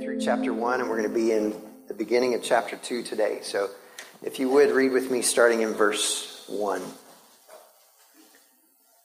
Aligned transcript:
through 0.00 0.18
chapter 0.18 0.52
1, 0.52 0.80
and 0.80 0.88
we're 0.88 0.96
going 0.96 1.08
to 1.08 1.14
be 1.14 1.32
in 1.32 1.54
the 1.88 1.92
beginning 1.92 2.32
of 2.34 2.42
chapter 2.42 2.76
2 2.76 3.02
today. 3.02 3.40
So 3.42 3.68
if 4.22 4.38
you 4.38 4.48
would 4.48 4.70
read 4.70 4.92
with 4.92 5.10
me 5.10 5.20
starting 5.20 5.60
in 5.60 5.74
verse 5.74 6.44
1. 6.48 6.80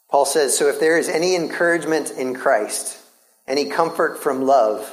Paul 0.10 0.26
says, 0.26 0.58
So 0.58 0.70
if 0.70 0.79
there 0.79 0.97
is 0.97 1.10
any 1.10 1.36
encouragement 1.36 2.12
in 2.12 2.34
Christ, 2.34 2.97
any 3.46 3.66
comfort 3.66 4.23
from 4.23 4.44
love, 4.44 4.89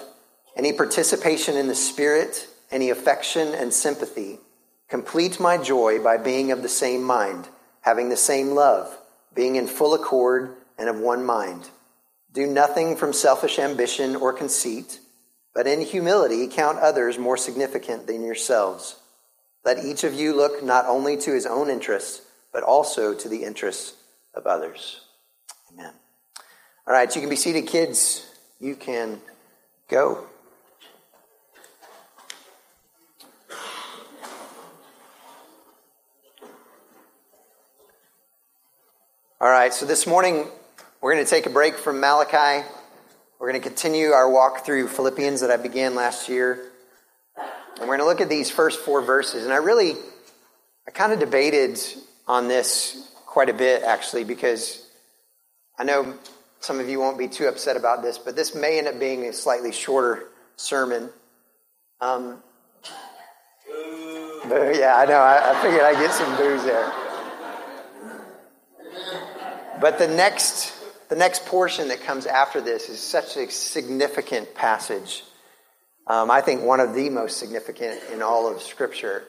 any 0.56 0.72
participation 0.72 1.56
in 1.56 1.68
the 1.68 1.74
Spirit, 1.74 2.48
any 2.72 2.90
affection 2.90 3.54
and 3.54 3.72
sympathy, 3.72 4.38
complete 4.88 5.38
my 5.38 5.56
joy 5.56 6.02
by 6.02 6.16
being 6.16 6.50
of 6.50 6.62
the 6.62 6.68
same 6.68 7.04
mind, 7.04 7.48
having 7.82 8.08
the 8.08 8.16
same 8.16 8.50
love, 8.50 8.98
being 9.34 9.54
in 9.54 9.68
full 9.68 9.94
accord 9.94 10.56
and 10.78 10.88
of 10.88 10.98
one 10.98 11.24
mind. 11.24 11.68
Do 12.32 12.46
nothing 12.46 12.96
from 12.96 13.12
selfish 13.12 13.60
ambition 13.60 14.16
or 14.16 14.32
conceit 14.32 14.98
but 15.54 15.66
in 15.66 15.80
humility, 15.80 16.46
count 16.46 16.78
others 16.78 17.18
more 17.18 17.36
significant 17.36 18.06
than 18.06 18.24
yourselves. 18.24 18.96
Let 19.64 19.84
each 19.84 20.04
of 20.04 20.14
you 20.14 20.34
look 20.34 20.62
not 20.62 20.86
only 20.86 21.16
to 21.18 21.32
his 21.32 21.46
own 21.46 21.70
interests, 21.70 22.22
but 22.52 22.62
also 22.62 23.14
to 23.14 23.28
the 23.28 23.44
interests 23.44 23.94
of 24.34 24.46
others. 24.46 25.00
Amen. 25.72 25.92
All 26.86 26.92
right, 26.92 27.14
you 27.14 27.20
can 27.20 27.30
be 27.30 27.36
seated, 27.36 27.66
kids. 27.66 28.26
You 28.60 28.74
can 28.74 29.20
go. 29.88 30.26
All 39.40 39.48
right, 39.48 39.74
so 39.74 39.86
this 39.86 40.06
morning 40.06 40.46
we're 41.00 41.14
going 41.14 41.24
to 41.24 41.30
take 41.30 41.46
a 41.46 41.50
break 41.50 41.76
from 41.76 42.00
Malachi 42.00 42.64
we're 43.42 43.50
going 43.50 43.60
to 43.60 43.68
continue 43.68 44.10
our 44.12 44.30
walk 44.30 44.64
through 44.64 44.86
Philippians 44.86 45.40
that 45.40 45.50
I 45.50 45.56
began 45.56 45.96
last 45.96 46.28
year. 46.28 46.70
And 47.36 47.88
we're 47.88 47.96
going 47.96 47.98
to 47.98 48.04
look 48.04 48.20
at 48.20 48.28
these 48.28 48.52
first 48.52 48.78
four 48.78 49.02
verses. 49.02 49.42
And 49.42 49.52
I 49.52 49.56
really, 49.56 49.94
I 50.86 50.92
kind 50.92 51.12
of 51.12 51.18
debated 51.18 51.76
on 52.28 52.46
this 52.46 53.12
quite 53.26 53.48
a 53.48 53.52
bit, 53.52 53.82
actually, 53.82 54.22
because 54.22 54.86
I 55.76 55.82
know 55.82 56.14
some 56.60 56.78
of 56.78 56.88
you 56.88 57.00
won't 57.00 57.18
be 57.18 57.26
too 57.26 57.48
upset 57.48 57.76
about 57.76 58.00
this, 58.00 58.16
but 58.16 58.36
this 58.36 58.54
may 58.54 58.78
end 58.78 58.86
up 58.86 59.00
being 59.00 59.24
a 59.24 59.32
slightly 59.32 59.72
shorter 59.72 60.28
sermon. 60.54 61.10
Um, 62.00 62.40
yeah, 64.46 64.94
I 64.98 65.04
know. 65.04 65.18
I, 65.18 65.50
I 65.50 65.60
figured 65.60 65.82
I'd 65.82 65.96
get 65.96 66.12
some 66.12 66.36
boos 66.36 66.62
there. 66.62 66.92
But 69.80 69.98
the 69.98 70.06
next 70.06 70.81
the 71.12 71.18
next 71.18 71.44
portion 71.44 71.88
that 71.88 72.00
comes 72.00 72.24
after 72.24 72.62
this 72.62 72.88
is 72.88 72.98
such 72.98 73.36
a 73.36 73.50
significant 73.50 74.54
passage. 74.54 75.22
Um, 76.06 76.30
I 76.30 76.40
think 76.40 76.62
one 76.62 76.80
of 76.80 76.94
the 76.94 77.10
most 77.10 77.36
significant 77.36 78.00
in 78.14 78.22
all 78.22 78.50
of 78.50 78.62
Scripture. 78.62 79.24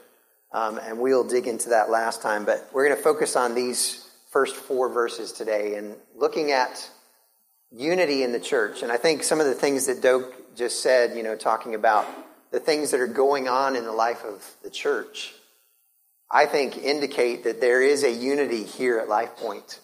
Um, 0.53 0.77
and 0.77 0.97
we'll 0.97 1.25
dig 1.25 1.45
into 1.45 1.71
that 1.71 1.89
last 1.89 2.21
time. 2.21 2.45
But 2.45 2.69
we're 2.71 2.85
going 2.85 2.95
to 2.95 3.03
focus 3.03 3.35
on 3.35 3.53
these 3.53 4.09
first 4.31 4.55
four 4.55 4.87
verses 4.87 5.33
today 5.33 5.75
and 5.75 5.97
looking 6.15 6.53
at 6.53 6.89
unity 7.69 8.23
in 8.23 8.31
the 8.31 8.39
church. 8.39 8.81
And 8.81 8.89
I 8.89 8.95
think 8.95 9.21
some 9.21 9.41
of 9.41 9.45
the 9.45 9.53
things 9.53 9.87
that 9.87 10.01
Doak 10.01 10.55
just 10.55 10.81
said, 10.81 11.17
you 11.17 11.23
know, 11.23 11.35
talking 11.35 11.75
about 11.75 12.07
the 12.51 12.61
things 12.61 12.91
that 12.91 13.01
are 13.01 13.07
going 13.07 13.49
on 13.49 13.75
in 13.75 13.83
the 13.83 13.91
life 13.91 14.23
of 14.23 14.41
the 14.63 14.69
church, 14.69 15.33
I 16.31 16.45
think 16.45 16.77
indicate 16.77 17.43
that 17.43 17.59
there 17.59 17.81
is 17.81 18.05
a 18.05 18.09
unity 18.09 18.63
here 18.63 18.99
at 18.99 19.09
Life 19.09 19.35
Point. 19.35 19.81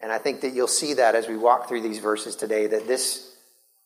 And 0.00 0.10
I 0.10 0.18
think 0.18 0.40
that 0.40 0.54
you'll 0.54 0.66
see 0.66 0.94
that 0.94 1.14
as 1.14 1.28
we 1.28 1.36
walk 1.36 1.68
through 1.68 1.82
these 1.82 1.98
verses 1.98 2.34
today, 2.34 2.66
that 2.66 2.86
this, 2.86 3.34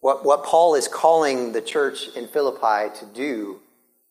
what, 0.00 0.24
what 0.24 0.44
Paul 0.44 0.74
is 0.76 0.86
calling 0.86 1.52
the 1.52 1.60
church 1.60 2.08
in 2.14 2.28
Philippi 2.28 2.96
to 3.00 3.06
do, 3.12 3.60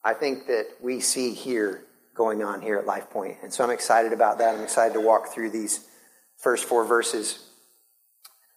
I 0.03 0.13
think 0.13 0.47
that 0.47 0.67
we 0.81 0.99
see 0.99 1.33
here 1.33 1.83
going 2.13 2.43
on 2.43 2.61
here 2.61 2.77
at 2.77 2.85
Life 2.85 3.09
Point. 3.09 3.37
And 3.41 3.53
so 3.53 3.63
I'm 3.63 3.69
excited 3.69 4.11
about 4.11 4.39
that. 4.39 4.55
I'm 4.55 4.63
excited 4.63 4.93
to 4.95 5.01
walk 5.01 5.29
through 5.29 5.51
these 5.51 5.87
first 6.37 6.65
four 6.65 6.83
verses. 6.83 7.47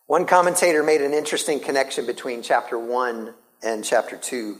One 0.06 0.26
commentator 0.26 0.82
made 0.82 1.00
an 1.00 1.14
interesting 1.14 1.60
connection 1.60 2.04
between 2.04 2.42
chapter 2.42 2.78
1 2.78 3.32
and 3.62 3.84
chapter 3.84 4.16
2. 4.16 4.58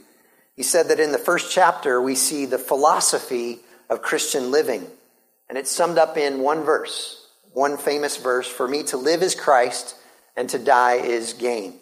He 0.55 0.63
said 0.63 0.87
that 0.87 0.99
in 0.99 1.11
the 1.11 1.17
first 1.17 1.51
chapter, 1.51 2.01
we 2.01 2.15
see 2.15 2.45
the 2.45 2.57
philosophy 2.57 3.59
of 3.89 4.01
Christian 4.01 4.49
living, 4.49 4.87
and 5.47 5.57
it's 5.57 5.71
summed 5.71 5.97
up 5.97 6.17
in 6.17 6.39
one 6.39 6.63
verse 6.63 7.26
one 7.57 7.75
famous 7.75 8.17
verse 8.17 8.47
For 8.47 8.67
me 8.67 8.83
to 8.83 8.97
live 8.97 9.23
is 9.23 9.33
Christ, 9.33 9.95
and 10.35 10.47
to 10.51 10.59
die 10.59 10.97
is 10.97 11.33
gain. 11.33 11.73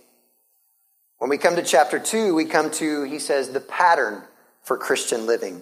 When 1.17 1.29
we 1.29 1.37
come 1.37 1.57
to 1.57 1.63
chapter 1.63 1.99
2, 1.99 2.33
we 2.33 2.45
come 2.45 2.71
to, 2.71 3.03
he 3.03 3.19
says, 3.19 3.49
the 3.49 3.59
pattern 3.59 4.23
for 4.63 4.77
Christian 4.77 5.27
living, 5.27 5.61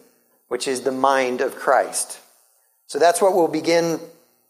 which 0.50 0.68
is 0.68 0.82
the 0.82 0.92
mind 0.92 1.42
of 1.42 1.56
Christ. 1.56 2.20
So 2.86 3.00
that's 3.00 3.24
what 3.24 3.34
we'll 3.34 3.48
begin 3.48 4.00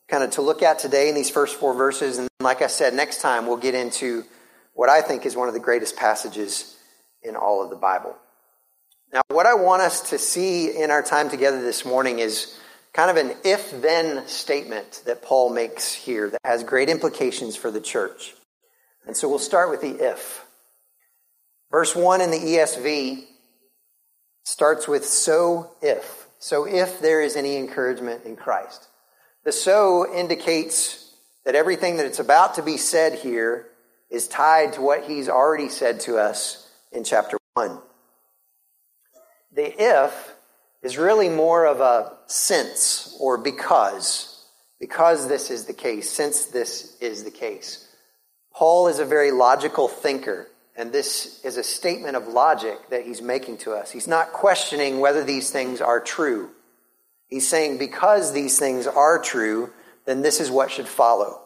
kind 0.10 0.22
of 0.22 0.32
to 0.32 0.42
look 0.42 0.62
at 0.64 0.80
today 0.80 1.08
in 1.08 1.16
these 1.16 1.30
first 1.30 1.56
four 1.56 1.74
verses. 1.74 2.18
And 2.18 2.28
like 2.42 2.62
I 2.62 2.68
said, 2.68 2.94
next 2.94 3.22
time 3.22 3.48
we'll 3.48 3.56
get 3.56 3.74
into 3.74 4.26
what 4.74 4.90
I 4.90 5.00
think 5.00 5.26
is 5.26 5.38
one 5.38 5.48
of 5.48 5.54
the 5.54 5.62
greatest 5.62 5.96
passages 5.96 6.78
in 7.22 7.38
all 7.38 7.64
of 7.64 7.70
the 7.70 7.78
Bible. 7.78 8.18
Now, 9.14 9.22
what 9.30 9.46
I 9.46 9.54
want 9.54 9.82
us 9.82 10.10
to 10.10 10.18
see 10.18 10.76
in 10.78 10.92
our 10.92 11.04
time 11.04 11.30
together 11.30 11.62
this 11.62 11.86
morning 11.86 12.20
is 12.20 12.60
kind 12.94 13.10
of 13.10 13.18
an 13.18 13.36
if 13.44 13.82
then 13.82 14.28
statement 14.28 15.02
that 15.06 15.22
Paul 15.22 15.50
makes 15.50 15.94
here 15.94 16.30
that 16.30 16.42
has 16.44 16.64
great 16.64 16.90
implications 16.90 17.56
for 17.56 17.72
the 17.72 17.82
church. 17.82 18.34
And 19.06 19.18
so 19.18 19.28
we'll 19.28 19.40
start 19.40 19.70
with 19.70 19.82
the 19.82 20.12
if. 20.12 20.46
Verse 21.72 21.96
1 21.96 22.22
in 22.22 22.32
the 22.32 22.38
ESV 22.38 23.26
starts 24.44 24.88
with 24.88 25.06
so 25.06 25.72
if. 25.82 26.28
So 26.40 26.68
if 26.68 27.02
there 27.02 27.22
is 27.22 27.36
any 27.36 27.58
encouragement 27.58 28.26
in 28.26 28.36
Christ. 28.36 28.88
The 29.44 29.52
so 29.52 30.14
indicates 30.14 31.16
that 31.46 31.56
everything 31.56 31.98
that 31.98 32.06
it's 32.06 32.20
about 32.20 32.56
to 32.56 32.62
be 32.62 32.78
said 32.78 33.20
here 33.20 33.68
is 34.10 34.28
tied 34.28 34.74
to 34.74 34.82
what 34.82 35.04
he's 35.04 35.28
already 35.28 35.68
said 35.68 36.00
to 36.02 36.18
us 36.18 36.70
in 36.92 37.04
chapter 37.04 37.38
1. 37.56 37.80
The 39.54 39.74
if 39.82 40.33
is 40.84 40.98
really 40.98 41.30
more 41.30 41.66
of 41.66 41.80
a 41.80 42.14
since 42.28 43.16
or 43.20 43.38
because, 43.38 44.46
because 44.80 45.28
this 45.28 45.50
is 45.50 45.66
the 45.66 45.74
case, 45.74 46.10
since 46.10 46.46
this 46.46 46.98
is 47.00 47.24
the 47.24 47.32
case. 47.32 47.88
Paul 48.54 48.88
is 48.88 49.00
a 49.00 49.06
very 49.06 49.32
logical 49.32 49.88
thinker, 49.88 50.50
and 50.76 50.92
this 50.92 51.44
is 51.44 51.58
a 51.58 51.64
statement 51.64 52.16
of 52.16 52.28
logic 52.28 52.90
that 52.90 53.06
he's 53.06 53.22
making 53.22 53.58
to 53.60 53.72
us. 53.72 53.92
He's 53.92 54.08
not 54.08 54.34
questioning 54.34 55.00
whether 55.00 55.24
these 55.24 55.50
things 55.50 55.82
are 55.82 56.02
true. 56.02 56.52
He's 57.28 57.48
saying 57.48 57.78
because 57.78 58.34
these 58.34 58.60
things 58.60 58.86
are 58.86 59.20
true, 59.20 59.72
then 60.06 60.22
this 60.22 60.40
is 60.40 60.52
what 60.52 60.70
should 60.70 60.88
follow. 60.88 61.40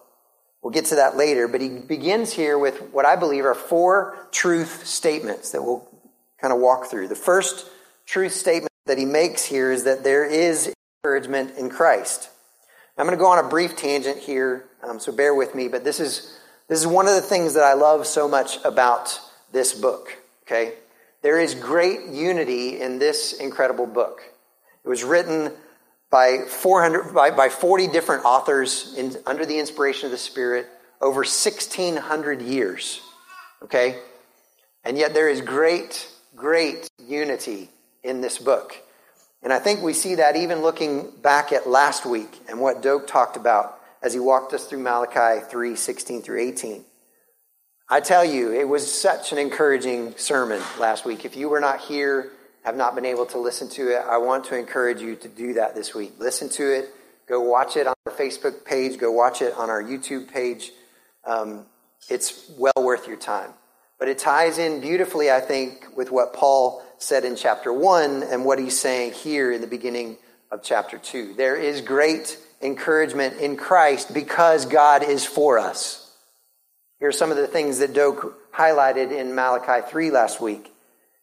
We'll 0.62 0.74
get 0.74 0.86
to 0.86 0.96
that 0.96 1.16
later, 1.16 1.48
but 1.48 1.62
he 1.62 1.70
begins 1.70 2.34
here 2.34 2.58
with 2.58 2.82
what 2.92 3.06
I 3.06 3.16
believe 3.16 3.46
are 3.46 3.54
four 3.54 4.18
truth 4.32 4.86
statements 4.86 5.52
that 5.52 5.62
we'll 5.62 5.88
kind 6.42 6.52
of 6.52 6.60
walk 6.60 6.88
through. 6.88 7.08
The 7.08 7.16
first 7.16 7.68
truth 8.06 8.34
statement 8.34 8.72
that 8.88 8.98
he 8.98 9.06
makes 9.06 9.46
here 9.46 9.72
is 9.72 9.84
that 9.84 10.04
there 10.04 10.26
is 10.26 10.74
encouragement 11.04 11.58
in 11.58 11.70
Christ. 11.70 12.30
I'm 12.98 13.06
going 13.06 13.18
to 13.18 13.22
go 13.22 13.30
on 13.30 13.44
a 13.44 13.48
brief 13.48 13.76
tangent 13.76 14.18
here, 14.18 14.66
um, 14.82 15.00
so 15.00 15.12
bear 15.12 15.36
with 15.36 15.54
me, 15.54 15.68
but 15.68 15.84
this 15.84 16.00
is, 16.00 16.36
this 16.68 16.80
is 16.80 16.88
one 16.88 17.08
of 17.08 17.14
the 17.14 17.22
things 17.22 17.54
that 17.54 17.64
I 17.64 17.74
love 17.74 18.08
so 18.08 18.28
much 18.28 18.58
about 18.66 19.20
this 19.52 19.74
book, 19.74 20.18
okay? 20.44 20.74
There 21.22 21.40
is 21.40 21.54
great 21.54 22.08
unity 22.08 22.82
in 22.82 22.98
this 22.98 23.34
incredible 23.34 23.86
book. 23.86 24.22
It 24.84 24.90
was 24.90 25.04
written 25.04 25.52
by 26.10 26.40
400 26.48 27.14
by, 27.14 27.32
by 27.32 27.50
40 27.50 27.88
different 27.88 28.26
authors 28.26 28.96
in, 28.98 29.16
under 29.26 29.46
the 29.46 29.60
inspiration 29.60 30.08
of 30.08 30.12
the 30.12 30.18
Spirit 30.18 30.68
over 31.00 31.20
1600 31.20 32.42
years, 32.42 33.02
okay? 33.62 34.00
And 34.84 34.98
yet 34.98 35.14
there 35.14 35.30
is 35.30 35.42
great, 35.42 36.10
great 36.36 36.88
unity 36.98 37.70
in 38.04 38.22
this 38.22 38.38
book. 38.38 38.82
And 39.48 39.54
I 39.54 39.60
think 39.60 39.82
we 39.82 39.94
see 39.94 40.16
that 40.16 40.36
even 40.36 40.62
looking 40.62 41.10
back 41.22 41.54
at 41.54 41.70
last 41.70 42.06
week 42.06 42.42
and 42.50 42.60
what 42.60 42.82
Doak 42.82 43.08
talked 43.08 43.38
about 43.38 43.80
as 44.04 44.12
he 44.12 44.20
walked 44.20 44.54
us 44.54 44.66
through 44.66 44.80
Malachi 44.80 45.42
3 45.50 45.74
16 45.74 46.22
through 46.22 46.42
18. 46.42 46.84
I 47.90 48.02
tell 48.02 48.26
you, 48.26 48.52
it 48.52 48.68
was 48.68 48.94
such 48.94 49.32
an 49.32 49.38
encouraging 49.38 50.18
sermon 50.18 50.62
last 50.82 51.06
week. 51.06 51.24
If 51.24 51.38
you 51.38 51.48
were 51.48 51.62
not 51.62 51.80
here, 51.80 52.30
have 52.66 52.76
not 52.76 52.94
been 52.94 53.06
able 53.06 53.26
to 53.28 53.38
listen 53.38 53.70
to 53.70 53.88
it, 53.88 54.04
I 54.06 54.18
want 54.18 54.44
to 54.48 54.58
encourage 54.58 55.00
you 55.00 55.16
to 55.16 55.30
do 55.30 55.54
that 55.54 55.76
this 55.76 55.96
week. 55.96 56.16
Listen 56.20 56.50
to 56.50 56.80
it. 56.80 56.90
Go 57.26 57.40
watch 57.40 57.78
it 57.78 57.88
on 57.88 57.94
our 58.06 58.12
Facebook 58.12 58.66
page. 58.66 59.00
Go 59.00 59.14
watch 59.14 59.42
it 59.42 59.54
on 59.54 59.70
our 59.70 59.82
YouTube 59.82 60.30
page. 60.30 60.74
Um, 61.24 61.68
it's 62.10 62.52
well 62.58 62.74
worth 62.82 63.08
your 63.08 63.16
time. 63.16 63.54
But 64.00 64.10
it 64.10 64.20
ties 64.20 64.58
in 64.58 64.80
beautifully, 64.80 65.32
I 65.32 65.40
think, 65.40 65.86
with 65.96 66.12
what 66.12 66.34
Paul 66.34 66.84
said 67.00 67.26
in 67.26 67.36
chapter 67.36 67.74
1 67.74 68.24
and 68.24 68.46
what 68.46 68.60
he's 68.60 68.80
saying 68.80 69.14
here 69.14 69.52
in 69.52 69.62
the 69.62 69.68
beginning 69.68 70.18
of 70.52 70.64
chapter 70.64 70.98
2. 70.98 71.34
There 71.34 71.56
is 71.56 71.82
great 71.82 72.38
encouragement 72.62 73.38
in 73.38 73.58
Christ 73.58 74.14
because 74.14 74.66
God 74.66 75.04
is 75.04 75.26
for 75.26 75.60
us. 75.60 76.04
Here 77.00 77.10
are 77.10 77.14
some 77.14 77.32
of 77.32 77.38
the 77.38 77.48
things 77.48 77.80
that 77.80 77.94
Doak 77.94 78.52
highlighted 78.54 79.12
in 79.12 79.36
Malachi 79.36 79.88
3 79.88 80.12
last 80.12 80.42
week. 80.42 80.72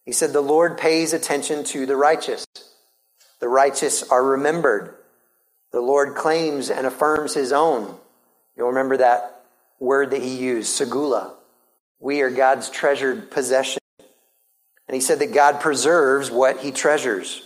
He 0.04 0.12
said, 0.12 0.32
The 0.32 0.40
Lord 0.40 0.78
pays 0.78 1.12
attention 1.12 1.64
to 1.64 1.86
the 1.86 1.96
righteous. 1.96 2.44
The 3.40 3.48
righteous 3.48 4.02
are 4.10 4.22
remembered. 4.22 4.94
The 5.72 5.80
Lord 5.80 6.14
claims 6.14 6.70
and 6.70 6.86
affirms 6.86 7.34
his 7.34 7.52
own. 7.52 7.96
You'll 8.56 8.68
remember 8.68 8.98
that 8.98 9.42
word 9.80 10.12
that 10.12 10.22
he 10.22 10.36
used, 10.36 10.80
segula. 10.80 11.32
We 12.00 12.20
are 12.20 12.30
God's 12.30 12.70
treasured 12.70 13.30
possession. 13.30 13.80
And 14.86 14.94
he 14.94 15.00
said 15.00 15.18
that 15.20 15.32
God 15.32 15.60
preserves 15.60 16.30
what 16.30 16.60
he 16.60 16.70
treasures. 16.70 17.42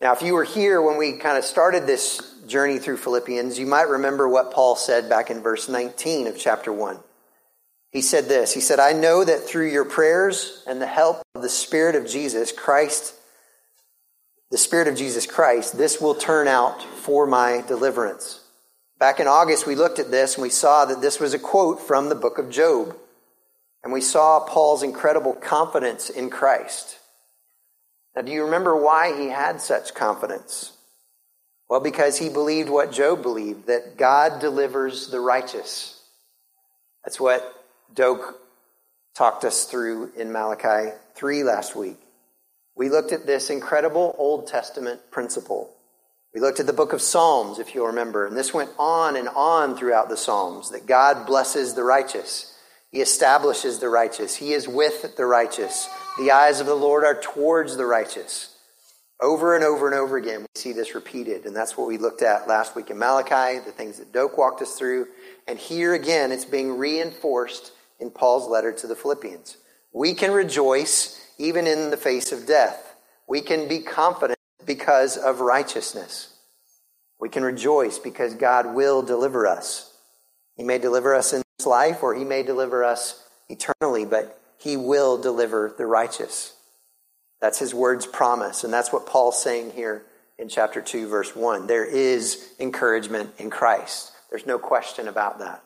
Now, 0.00 0.12
if 0.12 0.22
you 0.22 0.34
were 0.34 0.44
here 0.44 0.80
when 0.80 0.96
we 0.96 1.18
kind 1.18 1.36
of 1.38 1.44
started 1.44 1.86
this 1.86 2.34
journey 2.46 2.78
through 2.78 2.98
Philippians, 2.98 3.58
you 3.58 3.66
might 3.66 3.88
remember 3.88 4.28
what 4.28 4.52
Paul 4.52 4.76
said 4.76 5.08
back 5.08 5.30
in 5.30 5.42
verse 5.42 5.68
19 5.68 6.28
of 6.28 6.38
chapter 6.38 6.72
1. 6.72 6.98
He 7.90 8.02
said 8.02 8.26
this 8.26 8.54
He 8.54 8.60
said, 8.60 8.78
I 8.78 8.92
know 8.92 9.24
that 9.24 9.40
through 9.40 9.70
your 9.70 9.84
prayers 9.84 10.62
and 10.66 10.80
the 10.80 10.86
help 10.86 11.22
of 11.34 11.42
the 11.42 11.48
Spirit 11.48 11.96
of 11.96 12.06
Jesus 12.06 12.52
Christ, 12.52 13.14
the 14.50 14.58
Spirit 14.58 14.88
of 14.88 14.96
Jesus 14.96 15.26
Christ, 15.26 15.76
this 15.76 16.00
will 16.00 16.14
turn 16.14 16.48
out 16.48 16.82
for 16.82 17.26
my 17.26 17.62
deliverance. 17.66 18.44
Back 18.98 19.20
in 19.20 19.28
August, 19.28 19.66
we 19.66 19.76
looked 19.76 20.00
at 20.00 20.10
this 20.10 20.34
and 20.34 20.42
we 20.42 20.50
saw 20.50 20.84
that 20.84 21.00
this 21.00 21.20
was 21.20 21.32
a 21.32 21.38
quote 21.38 21.80
from 21.80 22.08
the 22.08 22.16
book 22.16 22.38
of 22.38 22.50
Job. 22.50 22.96
And 23.84 23.92
we 23.92 24.00
saw 24.00 24.40
Paul's 24.40 24.82
incredible 24.82 25.34
confidence 25.34 26.10
in 26.10 26.30
Christ. 26.30 26.98
Now, 28.16 28.22
do 28.22 28.32
you 28.32 28.44
remember 28.44 28.76
why 28.76 29.16
he 29.16 29.28
had 29.28 29.60
such 29.60 29.94
confidence? 29.94 30.72
Well, 31.68 31.80
because 31.80 32.18
he 32.18 32.28
believed 32.28 32.68
what 32.68 32.90
Job 32.90 33.22
believed 33.22 33.68
that 33.68 33.96
God 33.96 34.40
delivers 34.40 35.08
the 35.08 35.20
righteous. 35.20 36.02
That's 37.04 37.20
what 37.20 37.54
Doak 37.94 38.40
talked 39.14 39.44
us 39.44 39.64
through 39.64 40.10
in 40.16 40.32
Malachi 40.32 40.92
3 41.14 41.44
last 41.44 41.76
week. 41.76 41.98
We 42.74 42.88
looked 42.88 43.12
at 43.12 43.26
this 43.26 43.50
incredible 43.50 44.16
Old 44.18 44.48
Testament 44.48 45.10
principle. 45.12 45.70
We 46.34 46.40
looked 46.40 46.60
at 46.60 46.66
the 46.66 46.72
book 46.72 46.92
of 46.92 47.00
Psalms, 47.00 47.58
if 47.58 47.74
you'll 47.74 47.86
remember, 47.86 48.26
and 48.26 48.36
this 48.36 48.52
went 48.52 48.70
on 48.78 49.16
and 49.16 49.28
on 49.28 49.76
throughout 49.76 50.08
the 50.08 50.16
Psalms 50.16 50.70
that 50.70 50.86
God 50.86 51.26
blesses 51.26 51.74
the 51.74 51.84
righteous. 51.84 52.54
He 52.90 53.00
establishes 53.00 53.78
the 53.78 53.88
righteous. 53.88 54.36
He 54.36 54.52
is 54.52 54.68
with 54.68 55.16
the 55.16 55.26
righteous. 55.26 55.88
The 56.18 56.30
eyes 56.30 56.60
of 56.60 56.66
the 56.66 56.74
Lord 56.74 57.04
are 57.04 57.20
towards 57.20 57.76
the 57.76 57.86
righteous. 57.86 58.56
Over 59.20 59.54
and 59.54 59.64
over 59.64 59.86
and 59.86 59.96
over 59.96 60.16
again, 60.16 60.42
we 60.42 60.46
see 60.54 60.72
this 60.72 60.94
repeated. 60.94 61.44
And 61.44 61.56
that's 61.56 61.76
what 61.76 61.88
we 61.88 61.98
looked 61.98 62.22
at 62.22 62.46
last 62.46 62.76
week 62.76 62.90
in 62.90 62.98
Malachi, 62.98 63.58
the 63.58 63.72
things 63.72 63.98
that 63.98 64.12
Doak 64.12 64.38
walked 64.38 64.62
us 64.62 64.74
through. 64.74 65.06
And 65.46 65.58
here 65.58 65.94
again, 65.94 66.30
it's 66.30 66.44
being 66.44 66.78
reinforced 66.78 67.72
in 67.98 68.10
Paul's 68.10 68.48
letter 68.48 68.72
to 68.72 68.86
the 68.86 68.94
Philippians. 68.94 69.56
We 69.92 70.14
can 70.14 70.30
rejoice 70.30 71.20
even 71.38 71.66
in 71.66 71.90
the 71.90 71.96
face 71.96 72.32
of 72.32 72.46
death. 72.46 72.94
We 73.26 73.40
can 73.40 73.66
be 73.66 73.80
confident 73.80 74.37
because 74.66 75.16
of 75.16 75.40
righteousness. 75.40 76.34
We 77.20 77.28
can 77.28 77.42
rejoice 77.42 77.98
because 77.98 78.34
God 78.34 78.74
will 78.74 79.02
deliver 79.02 79.46
us. 79.46 79.92
He 80.56 80.62
may 80.62 80.78
deliver 80.78 81.14
us 81.14 81.32
in 81.32 81.42
this 81.58 81.66
life 81.66 82.02
or 82.02 82.14
he 82.14 82.24
may 82.24 82.42
deliver 82.42 82.84
us 82.84 83.24
eternally, 83.48 84.04
but 84.04 84.40
he 84.58 84.76
will 84.76 85.18
deliver 85.18 85.74
the 85.76 85.86
righteous. 85.86 86.54
That's 87.40 87.58
his 87.58 87.74
word's 87.74 88.06
promise. 88.06 88.64
And 88.64 88.72
that's 88.72 88.92
what 88.92 89.06
Paul's 89.06 89.42
saying 89.42 89.72
here 89.72 90.04
in 90.38 90.48
chapter 90.48 90.80
2, 90.80 91.08
verse 91.08 91.34
1. 91.34 91.66
There 91.66 91.84
is 91.84 92.52
encouragement 92.58 93.32
in 93.38 93.50
Christ. 93.50 94.12
There's 94.30 94.46
no 94.46 94.58
question 94.58 95.08
about 95.08 95.38
that. 95.38 95.62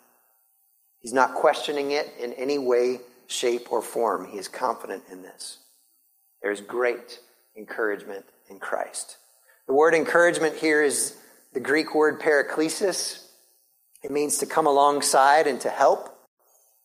He's 1.01 1.13
not 1.13 1.35
questioning 1.35 1.91
it 1.91 2.13
in 2.21 2.33
any 2.35 2.59
way, 2.59 3.01
shape, 3.27 3.73
or 3.73 3.83
form. 3.83 4.27
He 4.27 4.39
is 4.39 4.49
confident 4.49 5.05
in 5.11 5.23
this. 5.23 5.59
There's 6.43 6.61
great 6.61 7.19
encouragement 7.57 8.25
in 8.49 8.59
Christ. 8.59 9.17
The 9.67 9.75
word 9.75 9.95
encouragement 9.95 10.57
here 10.57 10.83
is 10.83 11.17
the 11.53 11.61
Greek 11.61 11.95
word 11.95 12.21
paraklesis. 12.21 13.27
It 14.03 14.11
means 14.11 14.39
to 14.39 14.47
come 14.47 14.67
alongside 14.67 15.47
and 15.47 15.61
to 15.61 15.71
help. 15.71 16.09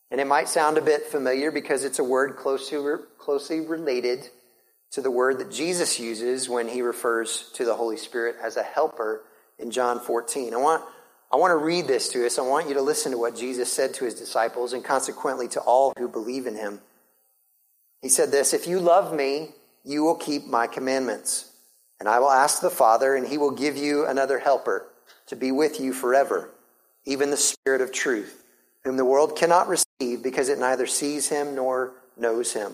And 0.10 0.22
it 0.22 0.28
might 0.28 0.48
sound 0.48 0.78
a 0.78 0.81
bit 0.81 1.08
familiar 1.08 1.52
because 1.52 1.84
it's 1.84 2.00
a 2.00 2.04
word 2.04 2.38
closely, 2.38 3.04
closely 3.18 3.62
related 3.62 4.30
to 4.92 5.02
the 5.02 5.12
word 5.12 5.40
that 5.40 5.52
Jesus 5.52 6.00
uses 6.00 6.48
when 6.48 6.68
he 6.68 6.81
refers 6.81 7.50
to 7.56 7.66
the 7.66 7.75
Holy 7.75 7.98
Spirit 7.98 8.38
as 8.42 8.56
a 8.56 8.63
helper 8.63 9.24
in 9.60 9.72
John 9.72 10.00
14. 10.00 10.54
I 10.54 10.58
want, 10.58 10.84
I 11.31 11.36
want 11.36 11.52
to 11.52 11.58
read 11.58 11.88
this 11.88 12.10
to 12.10 12.25
us. 12.25 12.40
I 12.40 12.44
want 12.44 12.70
you 12.70 12.75
to 12.75 12.81
listen 12.81 13.12
to 13.12 13.18
what 13.18 13.36
Jesus 13.36 13.72
said 13.72 13.94
to 13.96 14.06
his 14.06 14.16
disciples 14.16 14.72
and 14.72 14.84
consequently 14.84 15.50
to 15.50 15.60
all 15.62 15.94
who 15.98 16.08
believe 16.08 16.48
in 16.48 16.56
him. 16.56 16.80
He 18.02 18.10
said 18.10 18.31
this 18.31 18.54
If 18.54 18.68
you 18.68 18.80
love 18.80 19.13
me, 19.13 19.50
you 19.88 20.04
will 20.04 20.16
keep 20.16 20.45
my 20.45 20.68
commandments. 20.68 21.50
And 22.00 22.10
I 22.10 22.19
will 22.19 22.30
ask 22.30 22.62
the 22.62 22.69
Father, 22.69 23.16
and 23.16 23.25
he 23.25 23.38
will 23.38 23.51
give 23.51 23.78
you 23.78 24.06
another 24.06 24.38
helper 24.38 24.88
to 25.28 25.36
be 25.36 25.51
with 25.51 25.80
you 25.80 25.94
forever, 25.94 26.50
even 27.06 27.31
the 27.31 27.38
Spirit 27.38 27.81
of 27.81 27.92
truth, 27.92 28.44
whom 28.84 28.98
the 28.98 29.06
world 29.06 29.38
cannot 29.38 29.69
receive 29.69 30.22
because 30.22 30.50
it 30.50 30.60
neither 30.60 30.86
sees 30.86 31.30
him 31.30 31.56
nor 31.56 31.94
knows 32.18 32.54
him. 32.54 32.74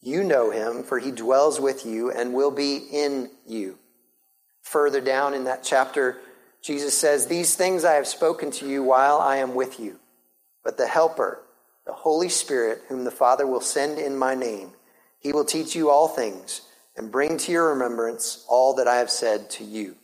You 0.00 0.24
know 0.24 0.50
him, 0.50 0.82
for 0.82 0.98
he 0.98 1.12
dwells 1.12 1.60
with 1.60 1.86
you 1.86 2.10
and 2.10 2.34
will 2.34 2.50
be 2.50 2.76
in 2.76 3.30
you. 3.46 3.78
Further 4.62 5.00
down 5.00 5.34
in 5.34 5.44
that 5.44 5.62
chapter, 5.62 6.18
Jesus 6.60 6.98
says, 6.98 7.26
These 7.26 7.54
things 7.54 7.84
I 7.84 7.94
have 7.94 8.08
spoken 8.08 8.50
to 8.52 8.68
you 8.68 8.82
while 8.82 9.18
I 9.18 9.36
am 9.36 9.54
with 9.54 9.78
you. 9.78 10.00
But 10.64 10.76
the 10.76 10.88
Helper, 10.88 11.40
the 11.86 11.92
Holy 11.92 12.28
Spirit, 12.28 12.82
whom 12.88 13.04
the 13.04 13.10
Father 13.12 13.46
will 13.46 13.60
send 13.60 13.98
in 13.98 14.16
my 14.16 14.34
name, 14.34 14.72
he 15.22 15.32
will 15.32 15.44
teach 15.44 15.74
you 15.74 15.90
all 15.90 16.08
things 16.08 16.62
and 16.96 17.12
bring 17.12 17.38
to 17.38 17.52
your 17.52 17.70
remembrance 17.70 18.44
all 18.48 18.74
that 18.74 18.88
I 18.88 18.96
have 18.96 19.10
said 19.10 19.48
to 19.50 19.64
you. 19.64 19.96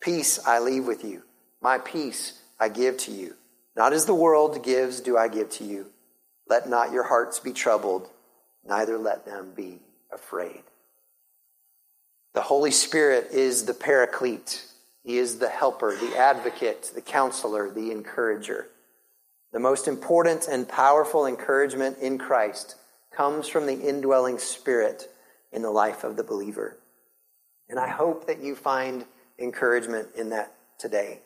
Peace 0.00 0.44
I 0.46 0.58
leave 0.58 0.86
with 0.86 1.04
you. 1.04 1.22
My 1.60 1.78
peace 1.78 2.40
I 2.58 2.68
give 2.68 2.96
to 2.98 3.12
you. 3.12 3.34
Not 3.76 3.92
as 3.92 4.06
the 4.06 4.14
world 4.14 4.64
gives, 4.64 5.00
do 5.00 5.16
I 5.16 5.28
give 5.28 5.50
to 5.50 5.64
you. 5.64 5.86
Let 6.48 6.68
not 6.68 6.92
your 6.92 7.04
hearts 7.04 7.38
be 7.38 7.52
troubled 7.52 8.08
neither 8.68 8.98
let 8.98 9.24
them 9.24 9.52
be 9.56 9.80
afraid. 10.12 10.62
The 12.34 12.42
Holy 12.42 12.70
Spirit 12.70 13.28
is 13.32 13.64
the 13.64 13.74
paraclete. 13.74 14.64
He 15.02 15.18
is 15.18 15.38
the 15.38 15.48
helper, 15.48 15.96
the 15.96 16.16
advocate, 16.16 16.92
the 16.94 17.00
counselor, 17.00 17.70
the 17.70 17.90
encourager. 17.90 18.68
The 19.52 19.58
most 19.58 19.88
important 19.88 20.46
and 20.46 20.68
powerful 20.68 21.26
encouragement 21.26 21.98
in 21.98 22.18
Christ 22.18 22.76
comes 23.18 23.48
from 23.48 23.66
the 23.66 23.80
indwelling 23.80 24.38
spirit 24.38 25.10
in 25.50 25.60
the 25.60 25.70
life 25.70 26.04
of 26.04 26.16
the 26.16 26.22
believer. 26.22 26.78
And 27.68 27.76
I 27.76 27.88
hope 27.88 28.28
that 28.28 28.40
you 28.40 28.54
find 28.54 29.04
encouragement 29.40 30.10
in 30.16 30.30
that 30.30 30.54
today. 30.78 31.22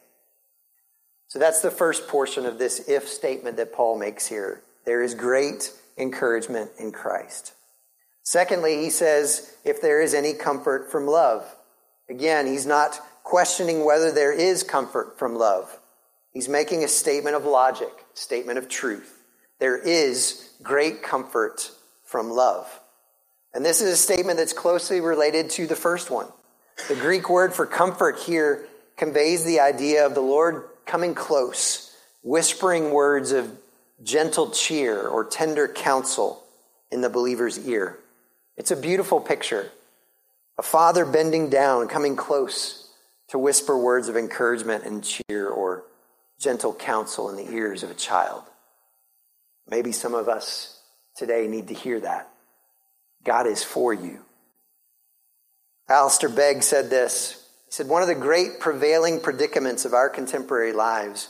So 1.28 1.38
that's 1.38 1.60
the 1.60 1.70
first 1.70 2.08
portion 2.08 2.46
of 2.46 2.58
this 2.58 2.88
if 2.88 3.06
statement 3.08 3.58
that 3.58 3.74
Paul 3.74 3.98
makes 3.98 4.26
here. 4.26 4.62
There 4.86 5.02
is 5.02 5.14
great 5.14 5.70
encouragement 5.98 6.70
in 6.78 6.92
Christ. 6.92 7.52
Secondly, 8.22 8.82
he 8.82 8.88
says, 8.88 9.54
if 9.62 9.82
there 9.82 10.00
is 10.00 10.14
any 10.14 10.32
comfort 10.32 10.90
from 10.90 11.06
love. 11.06 11.44
Again, 12.08 12.46
he's 12.46 12.66
not 12.66 12.98
questioning 13.22 13.84
whether 13.84 14.10
there 14.10 14.32
is 14.32 14.62
comfort 14.62 15.18
from 15.18 15.34
love. 15.34 15.78
He's 16.32 16.48
making 16.48 16.84
a 16.84 16.88
statement 16.88 17.36
of 17.36 17.44
logic, 17.44 17.92
statement 18.14 18.56
of 18.56 18.70
truth. 18.70 19.18
There 19.60 19.76
is 19.76 20.54
great 20.62 21.02
comfort 21.02 21.70
from 22.12 22.30
love. 22.30 22.68
And 23.54 23.64
this 23.64 23.80
is 23.80 23.94
a 23.94 23.96
statement 23.96 24.36
that's 24.36 24.52
closely 24.52 25.00
related 25.00 25.48
to 25.52 25.66
the 25.66 25.74
first 25.74 26.10
one. 26.10 26.26
The 26.88 26.94
Greek 26.94 27.30
word 27.30 27.54
for 27.54 27.64
comfort 27.64 28.18
here 28.18 28.66
conveys 28.98 29.44
the 29.44 29.60
idea 29.60 30.04
of 30.04 30.14
the 30.14 30.20
Lord 30.20 30.64
coming 30.84 31.14
close, 31.14 31.96
whispering 32.22 32.92
words 32.92 33.32
of 33.32 33.50
gentle 34.02 34.50
cheer 34.50 35.00
or 35.08 35.24
tender 35.24 35.66
counsel 35.66 36.44
in 36.90 37.00
the 37.00 37.08
believer's 37.08 37.66
ear. 37.66 37.98
It's 38.58 38.70
a 38.70 38.76
beautiful 38.76 39.18
picture. 39.18 39.70
A 40.58 40.62
father 40.62 41.06
bending 41.06 41.48
down, 41.48 41.88
coming 41.88 42.14
close 42.14 42.90
to 43.28 43.38
whisper 43.38 43.78
words 43.78 44.08
of 44.08 44.18
encouragement 44.18 44.84
and 44.84 45.02
cheer 45.02 45.48
or 45.48 45.84
gentle 46.38 46.74
counsel 46.74 47.30
in 47.30 47.36
the 47.36 47.50
ears 47.54 47.82
of 47.82 47.90
a 47.90 47.94
child. 47.94 48.42
Maybe 49.66 49.92
some 49.92 50.12
of 50.12 50.28
us 50.28 50.81
today 51.22 51.46
need 51.46 51.68
to 51.68 51.74
hear 51.74 52.00
that. 52.00 52.28
God 53.22 53.46
is 53.46 53.62
for 53.62 53.94
you. 53.94 54.24
Alistair 55.88 56.28
Begg 56.28 56.64
said 56.64 56.90
this. 56.90 57.48
He 57.66 57.70
said, 57.72 57.86
One 57.86 58.02
of 58.02 58.08
the 58.08 58.16
great 58.16 58.58
prevailing 58.58 59.20
predicaments 59.20 59.84
of 59.84 59.94
our 59.94 60.08
contemporary 60.08 60.72
lives 60.72 61.28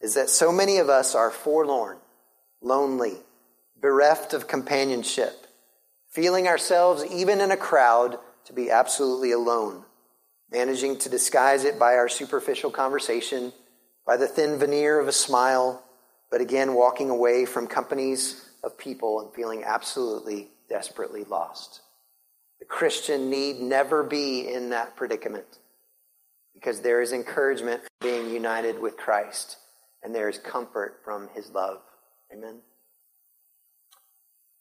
is 0.00 0.14
that 0.14 0.30
so 0.30 0.50
many 0.50 0.78
of 0.78 0.88
us 0.88 1.14
are 1.14 1.30
forlorn 1.30 1.98
lonely, 2.62 3.18
bereft 3.78 4.32
of 4.32 4.48
companionship, 4.48 5.46
feeling 6.08 6.48
ourselves, 6.48 7.04
even 7.12 7.42
in 7.42 7.50
a 7.50 7.56
crowd, 7.56 8.18
to 8.46 8.54
be 8.54 8.70
absolutely 8.70 9.32
alone, 9.32 9.84
managing 10.50 10.96
to 10.96 11.10
disguise 11.10 11.64
it 11.64 11.78
by 11.78 11.96
our 11.96 12.08
superficial 12.08 12.70
conversation, 12.70 13.52
by 14.06 14.16
the 14.16 14.26
thin 14.26 14.58
veneer 14.58 14.98
of 14.98 15.06
a 15.06 15.12
smile, 15.12 15.84
but 16.30 16.40
again 16.40 16.72
walking 16.72 17.10
away 17.10 17.44
from 17.44 17.66
companies 17.66 18.43
of 18.64 18.78
people 18.78 19.20
and 19.20 19.34
feeling 19.34 19.62
absolutely 19.64 20.48
desperately 20.68 21.24
lost. 21.24 21.80
The 22.60 22.66
Christian 22.66 23.30
need 23.30 23.60
never 23.60 24.02
be 24.02 24.48
in 24.48 24.70
that 24.70 24.96
predicament 24.96 25.58
because 26.54 26.80
there 26.80 27.02
is 27.02 27.12
encouragement 27.12 27.82
from 27.82 28.08
being 28.08 28.30
united 28.30 28.80
with 28.80 28.96
Christ 28.96 29.58
and 30.02 30.14
there 30.14 30.28
is 30.28 30.38
comfort 30.38 31.00
from 31.04 31.28
his 31.34 31.50
love. 31.50 31.80
Amen. 32.32 32.60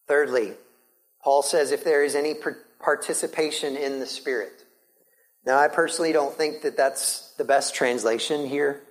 Thirdly, 0.08 0.54
Paul 1.24 1.44
says 1.44 1.72
if 1.72 1.84
there 1.84 2.04
is 2.04 2.16
any 2.16 2.36
participation 2.80 3.78
in 3.78 4.00
the 4.00 4.06
Spirit. 4.06 4.66
Now, 5.46 5.58
I 5.58 5.68
personally 5.68 6.14
don't 6.14 6.36
think 6.36 6.62
that 6.62 6.78
that's 6.78 7.34
the 7.38 7.44
best 7.44 7.76
translation 7.76 8.48
here. 8.48 8.84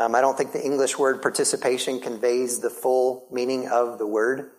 Um, 0.00 0.14
I 0.14 0.22
don't 0.22 0.34
think 0.34 0.52
the 0.52 0.64
English 0.64 0.98
word 0.98 1.20
participation 1.20 2.00
conveys 2.00 2.60
the 2.60 2.70
full 2.70 3.26
meaning 3.30 3.68
of 3.68 3.98
the 3.98 4.06
word. 4.06 4.50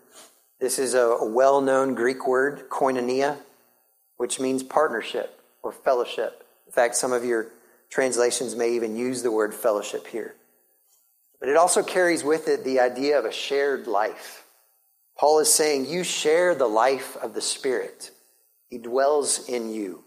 This 0.60 0.78
is 0.78 0.94
a, 0.94 1.18
well 1.20 1.62
known 1.62 1.96
Greek 1.96 2.28
word, 2.28 2.70
koinonia, 2.70 3.38
which 4.18 4.40
means 4.40 4.62
partnership 4.62 5.42
or 5.64 5.72
fellowship. 5.72 6.46
In 6.68 6.72
fact, 6.72 6.94
some 6.94 7.12
of 7.12 7.26
your 7.26 7.48
translations 7.90 8.56
may 8.56 8.74
even 8.74 8.96
use 8.96 9.24
the 9.24 9.32
word 9.32 9.56
fellowship 9.56 10.06
here. 10.06 10.36
But 11.40 11.50
it 11.50 11.58
also 11.58 11.82
carries 11.82 12.24
with 12.24 12.48
it 12.48 12.64
the 12.64 12.80
idea 12.80 13.18
of 13.18 13.26
a 13.26 13.32
shared 13.32 13.88
life. 13.88 14.46
Paul 15.18 15.40
is 15.40 15.52
saying, 15.52 15.88
You 15.88 16.04
share 16.04 16.54
the 16.54 16.68
life 16.68 17.18
of 17.18 17.34
the 17.34 17.42
Spirit, 17.42 18.12
He 18.70 18.78
dwells 18.78 19.50
in 19.50 19.74
you. 19.74 20.04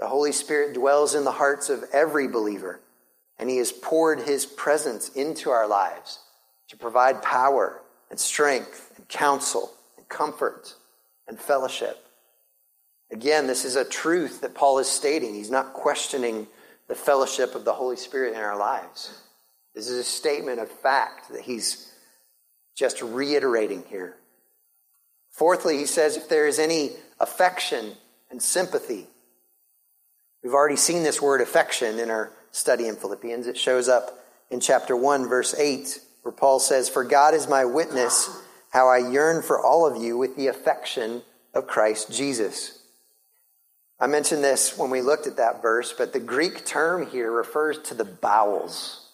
The 0.00 0.08
Holy 0.08 0.32
Spirit 0.32 0.74
dwells 0.74 1.14
in 1.14 1.22
the 1.22 1.30
hearts 1.30 1.70
of 1.70 1.84
every 1.92 2.26
believer, 2.26 2.80
and 3.38 3.50
He 3.50 3.58
has 3.58 3.72
poured 3.72 4.20
His 4.20 4.46
presence 4.46 5.08
into 5.10 5.50
our 5.50 5.66
lives 5.66 6.20
to 6.68 6.76
provide 6.76 7.22
power 7.22 7.80
and 8.10 8.18
strength 8.18 8.92
and 8.96 9.08
counsel 9.08 9.72
and 9.96 10.08
comfort 10.08 10.74
and 11.26 11.38
fellowship. 11.38 12.06
Again, 13.10 13.46
this 13.46 13.64
is 13.64 13.76
a 13.76 13.84
truth 13.84 14.40
that 14.40 14.54
Paul 14.54 14.78
is 14.78 14.88
stating. 14.88 15.34
He's 15.34 15.50
not 15.50 15.72
questioning 15.72 16.46
the 16.88 16.94
fellowship 16.94 17.54
of 17.54 17.64
the 17.64 17.72
Holy 17.72 17.96
Spirit 17.96 18.34
in 18.34 18.40
our 18.40 18.58
lives. 18.58 19.20
This 19.74 19.88
is 19.88 19.98
a 19.98 20.04
statement 20.04 20.60
of 20.60 20.70
fact 20.70 21.32
that 21.32 21.42
he's 21.42 21.92
just 22.76 23.02
reiterating 23.02 23.84
here. 23.88 24.16
Fourthly, 25.30 25.78
he 25.78 25.86
says 25.86 26.16
if 26.16 26.28
there 26.28 26.46
is 26.46 26.58
any 26.58 26.92
affection 27.18 27.92
and 28.30 28.40
sympathy, 28.40 29.06
we've 30.42 30.54
already 30.54 30.76
seen 30.76 31.02
this 31.02 31.20
word 31.20 31.40
affection 31.40 31.98
in 31.98 32.10
our 32.10 32.30
study 32.54 32.88
in 32.88 32.96
Philippians. 32.96 33.46
It 33.46 33.58
shows 33.58 33.88
up 33.88 34.18
in 34.50 34.60
chapter 34.60 34.96
1, 34.96 35.28
verse 35.28 35.54
8, 35.54 36.00
where 36.22 36.32
Paul 36.32 36.58
says, 36.58 36.88
For 36.88 37.04
God 37.04 37.34
is 37.34 37.48
my 37.48 37.64
witness, 37.64 38.30
how 38.70 38.88
I 38.88 38.98
yearn 38.98 39.42
for 39.42 39.60
all 39.60 39.86
of 39.86 40.02
you 40.02 40.16
with 40.16 40.36
the 40.36 40.46
affection 40.46 41.22
of 41.52 41.66
Christ 41.66 42.12
Jesus. 42.12 42.80
I 44.00 44.06
mentioned 44.06 44.42
this 44.42 44.76
when 44.76 44.90
we 44.90 45.00
looked 45.00 45.26
at 45.26 45.36
that 45.36 45.62
verse, 45.62 45.92
but 45.96 46.12
the 46.12 46.20
Greek 46.20 46.64
term 46.64 47.06
here 47.06 47.30
refers 47.30 47.78
to 47.88 47.94
the 47.94 48.04
bowels 48.04 49.04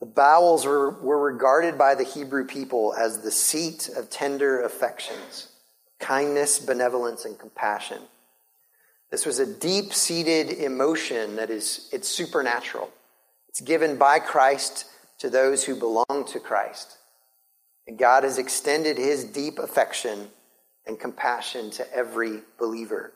the 0.00 0.06
bowels 0.06 0.64
were, 0.64 0.90
were 0.90 1.18
regarded 1.18 1.76
by 1.76 1.94
the 1.94 2.04
Hebrew 2.04 2.46
people 2.46 2.94
as 2.94 3.18
the 3.18 3.30
seat 3.30 3.90
of 3.94 4.08
tender 4.08 4.62
affections, 4.62 5.48
kindness, 5.98 6.58
benevolence, 6.58 7.26
and 7.26 7.38
compassion. 7.38 7.98
This 9.10 9.26
was 9.26 9.40
a 9.40 9.46
deep 9.46 9.92
seated 9.92 10.50
emotion 10.50 11.36
that 11.36 11.50
is 11.50 11.88
it's 11.92 12.08
supernatural. 12.08 12.90
It's 13.48 13.60
given 13.60 13.96
by 13.96 14.20
Christ 14.20 14.86
to 15.18 15.28
those 15.28 15.64
who 15.64 15.74
belong 15.74 16.24
to 16.28 16.38
Christ. 16.38 16.96
And 17.88 17.98
God 17.98 18.22
has 18.22 18.38
extended 18.38 18.96
his 18.96 19.24
deep 19.24 19.58
affection 19.58 20.28
and 20.86 20.98
compassion 20.98 21.70
to 21.72 21.94
every 21.94 22.40
believer. 22.58 23.12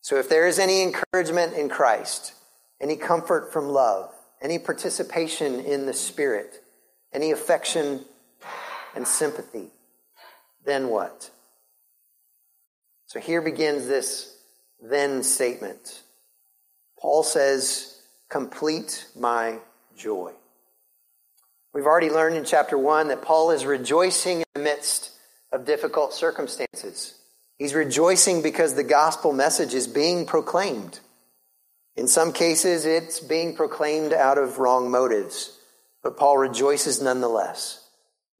So 0.00 0.16
if 0.16 0.28
there 0.28 0.48
is 0.48 0.58
any 0.58 0.82
encouragement 0.82 1.54
in 1.54 1.68
Christ, 1.68 2.32
any 2.80 2.96
comfort 2.96 3.52
from 3.52 3.68
love, 3.68 4.12
any 4.42 4.58
participation 4.58 5.60
in 5.60 5.86
the 5.86 5.92
Spirit, 5.92 6.62
any 7.12 7.30
affection 7.30 8.04
and 8.96 9.06
sympathy, 9.06 9.68
then 10.64 10.88
what? 10.88 11.30
So 13.06 13.20
here 13.20 13.42
begins 13.42 13.86
this 13.86 14.36
then 14.82 15.22
statement. 15.22 16.02
Paul 16.98 17.22
says, 17.22 18.00
Complete 18.28 19.06
my 19.18 19.58
joy. 19.96 20.32
We've 21.72 21.86
already 21.86 22.10
learned 22.10 22.36
in 22.36 22.44
chapter 22.44 22.78
1 22.78 23.08
that 23.08 23.22
Paul 23.22 23.50
is 23.50 23.64
rejoicing 23.64 24.38
in 24.38 24.44
the 24.54 24.60
midst 24.60 25.10
of 25.52 25.64
difficult 25.64 26.12
circumstances. 26.12 27.14
He's 27.58 27.74
rejoicing 27.74 28.42
because 28.42 28.74
the 28.74 28.84
gospel 28.84 29.32
message 29.32 29.74
is 29.74 29.86
being 29.86 30.26
proclaimed. 30.26 31.00
In 31.96 32.08
some 32.08 32.32
cases, 32.32 32.86
it's 32.86 33.20
being 33.20 33.54
proclaimed 33.54 34.12
out 34.12 34.38
of 34.38 34.58
wrong 34.58 34.90
motives, 34.90 35.58
but 36.02 36.16
Paul 36.16 36.38
rejoices 36.38 37.02
nonetheless 37.02 37.88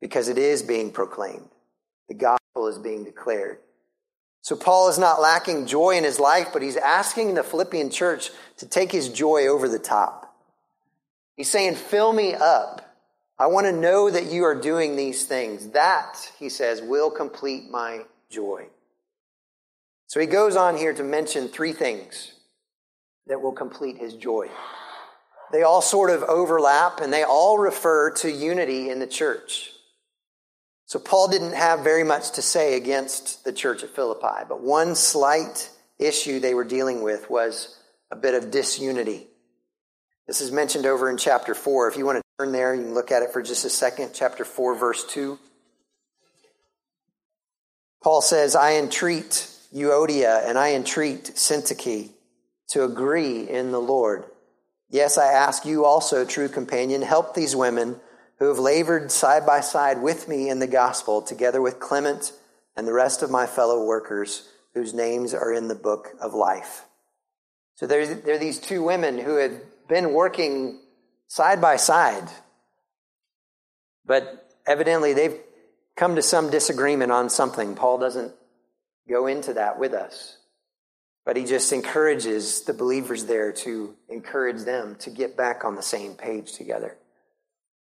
because 0.01 0.29
it 0.29 0.39
is 0.39 0.63
being 0.63 0.91
proclaimed. 0.91 1.49
The 2.09 2.15
gospel 2.15 2.69
is 2.69 2.79
being 2.79 3.05
declared. 3.05 3.59
So 4.43 4.57
Paul 4.57 4.89
is 4.89 4.99
not 4.99 5.21
lacking 5.21 5.67
joy 5.67 5.97
in 5.97 6.05
his 6.05 6.19
life, 6.19 6.49
but 6.53 6.63
he's 6.63 6.77
asking 6.77 7.35
the 7.35 7.43
Philippian 7.43 7.91
church 7.91 8.31
to 8.59 8.67
take 8.67 8.91
his 8.91 9.09
joy 9.09 9.47
over 9.47 9.69
the 9.69 9.79
top. 9.79 10.35
He's 11.37 11.51
saying, 11.51 11.75
Fill 11.75 12.13
me 12.13 12.35
up. 12.35 12.87
I 13.39 13.47
want 13.47 13.67
to 13.67 13.73
know 13.73 14.11
that 14.11 14.31
you 14.31 14.45
are 14.45 14.55
doing 14.55 14.97
these 14.97 15.25
things. 15.25 15.69
That, 15.69 16.31
he 16.39 16.51
says, 16.51 16.83
will 16.83 17.11
complete 17.11 17.71
my 17.71 18.03
joy. 18.29 18.67
So 20.07 20.21
he 20.21 20.27
goes 20.27 20.57
on 20.57 20.77
here 20.77 20.93
to 20.93 21.03
mention 21.03 21.49
three 21.49 21.73
things 21.73 22.33
that 23.29 23.41
will 23.41 23.53
complete 23.53 23.97
his 23.97 24.15
joy. 24.15 24.49
They 25.53 25.63
all 25.63 25.81
sort 25.81 26.11
of 26.11 26.23
overlap 26.25 27.01
and 27.01 27.13
they 27.13 27.23
all 27.23 27.59
refer 27.59 28.11
to 28.17 28.31
unity 28.31 28.91
in 28.91 28.99
the 28.99 29.07
church. 29.07 29.73
So 30.91 30.99
Paul 30.99 31.29
didn't 31.29 31.53
have 31.53 31.85
very 31.85 32.03
much 32.03 32.33
to 32.33 32.43
say 32.43 32.77
against 32.77 33.45
the 33.45 33.53
church 33.53 33.85
at 33.85 33.91
Philippi, 33.91 34.45
but 34.49 34.61
one 34.61 34.97
slight 34.97 35.71
issue 36.01 36.41
they 36.41 36.53
were 36.53 36.65
dealing 36.65 37.05
with 37.05 37.31
was 37.31 37.79
a 38.11 38.17
bit 38.17 38.35
of 38.35 38.51
disunity. 38.51 39.29
This 40.27 40.41
is 40.41 40.51
mentioned 40.51 40.87
over 40.87 41.09
in 41.09 41.17
chapter 41.17 41.55
4. 41.55 41.87
If 41.87 41.97
you 41.97 42.05
want 42.05 42.17
to 42.19 42.23
turn 42.41 42.51
there, 42.51 42.75
you 42.75 42.83
can 42.83 42.93
look 42.93 43.13
at 43.13 43.23
it 43.23 43.33
for 43.33 43.41
just 43.41 43.65
a 43.65 43.71
second. 43.71 44.11
Chapter 44.15 44.45
4, 44.45 44.75
verse 44.75 45.05
2. 45.05 45.39
Paul 48.03 48.21
says, 48.21 48.57
I 48.57 48.75
entreat 48.75 49.49
Euodia 49.73 50.45
and 50.45 50.59
I 50.59 50.75
entreat 50.75 51.23
Syntyche 51.37 52.11
to 52.71 52.83
agree 52.83 53.49
in 53.49 53.71
the 53.71 53.81
Lord. 53.81 54.25
Yes, 54.89 55.19
I 55.19 55.27
ask 55.27 55.65
you 55.65 55.85
also, 55.85 56.25
true 56.25 56.49
companion, 56.49 57.01
help 57.01 57.35
these 57.37 57.55
women 57.55 58.01
who 58.41 58.49
have 58.49 58.59
labored 58.59 59.13
side 59.13 59.47
by 59.47 59.61
side 59.61 60.01
with 60.03 60.27
me 60.27 60.49
in 60.49 60.59
the 60.59 60.67
gospel, 60.67 61.23
together 61.23 61.61
with 61.61 61.79
Clement 61.79 62.33
and 62.75 62.89
the 62.89 62.93
rest 62.93 63.23
of 63.23 63.31
my 63.31 63.47
fellow 63.47 63.85
workers 63.85 64.49
whose 64.73 64.95
names 64.95 65.35
are 65.35 65.53
in 65.53 65.69
the 65.69 65.75
book 65.75 66.09
of 66.21 66.33
life. 66.33 66.85
So 67.75 67.87
there, 67.87 68.15
there 68.15 68.37
are 68.37 68.39
these 68.39 68.59
two 68.59 68.83
women 68.83 69.19
who 69.19 69.37
had 69.37 69.61
been 69.89 70.13
working 70.13 70.81
side 71.29 71.61
by 71.61 71.77
side, 71.77 72.29
but 74.07 74.51
evidently 74.67 75.13
they've 75.13 75.39
come 75.97 76.17
to 76.17 76.23
some 76.23 76.51
disagreement 76.51 77.13
on 77.13 77.29
something. 77.29 77.75
Paul 77.75 77.99
doesn't 77.99 78.33
go 79.09 79.27
into 79.27 79.55
that 79.55 79.79
with 79.79 79.93
us. 79.93 80.39
But 81.27 81.37
he 81.37 81.45
just 81.45 81.73
encourages 81.73 82.63
the 82.63 82.73
believers 82.73 83.27
there 83.27 83.53
to 83.53 83.95
encourage 84.09 84.63
them 84.63 84.97
to 85.01 85.11
get 85.11 85.37
back 85.37 85.65
on 85.65 85.75
the 85.75 85.83
same 85.83 86.15
page 86.15 86.53
together. 86.53 86.97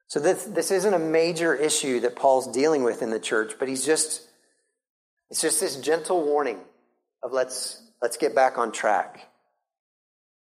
So 0.09 0.19
this, 0.19 0.45
this 0.45 0.71
isn't 0.71 0.93
a 0.93 0.99
major 0.99 1.53
issue 1.53 1.99
that 1.99 2.15
Paul's 2.15 2.47
dealing 2.47 2.83
with 2.83 3.03
in 3.03 3.11
the 3.11 3.19
church, 3.19 3.53
but 3.59 3.67
he's 3.67 3.85
just, 3.85 4.27
it's 5.29 5.39
just 5.39 5.61
this 5.61 5.75
gentle 5.75 6.25
warning 6.25 6.59
of 7.21 7.31
let's, 7.31 7.83
let's 8.01 8.17
get 8.17 8.33
back 8.33 8.57
on 8.57 8.71
track. 8.71 9.27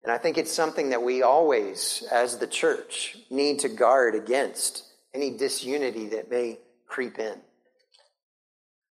And 0.03 0.11
I 0.11 0.19
think 0.19 0.37
it's 0.37 0.53
something 0.53 0.91
that 0.91 1.01
we 1.01 1.23
always, 1.23 2.07
as 2.11 2.37
the 2.37 2.45
church, 2.45 3.17
need 3.31 3.57
to 3.61 3.69
guard 3.69 4.13
against 4.13 4.83
any 5.15 5.35
disunity 5.35 6.09
that 6.09 6.29
may 6.29 6.59
creep 6.85 7.17
in. 7.17 7.33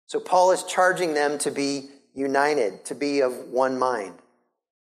So 0.09 0.19
Paul 0.19 0.51
is 0.51 0.65
charging 0.65 1.15
them 1.15 1.39
to 1.39 1.53
be 1.53 1.89
united, 2.15 2.85
to 2.87 2.97
be 2.97 3.21
of 3.21 3.33
one 3.51 3.79
mind. 3.79 4.15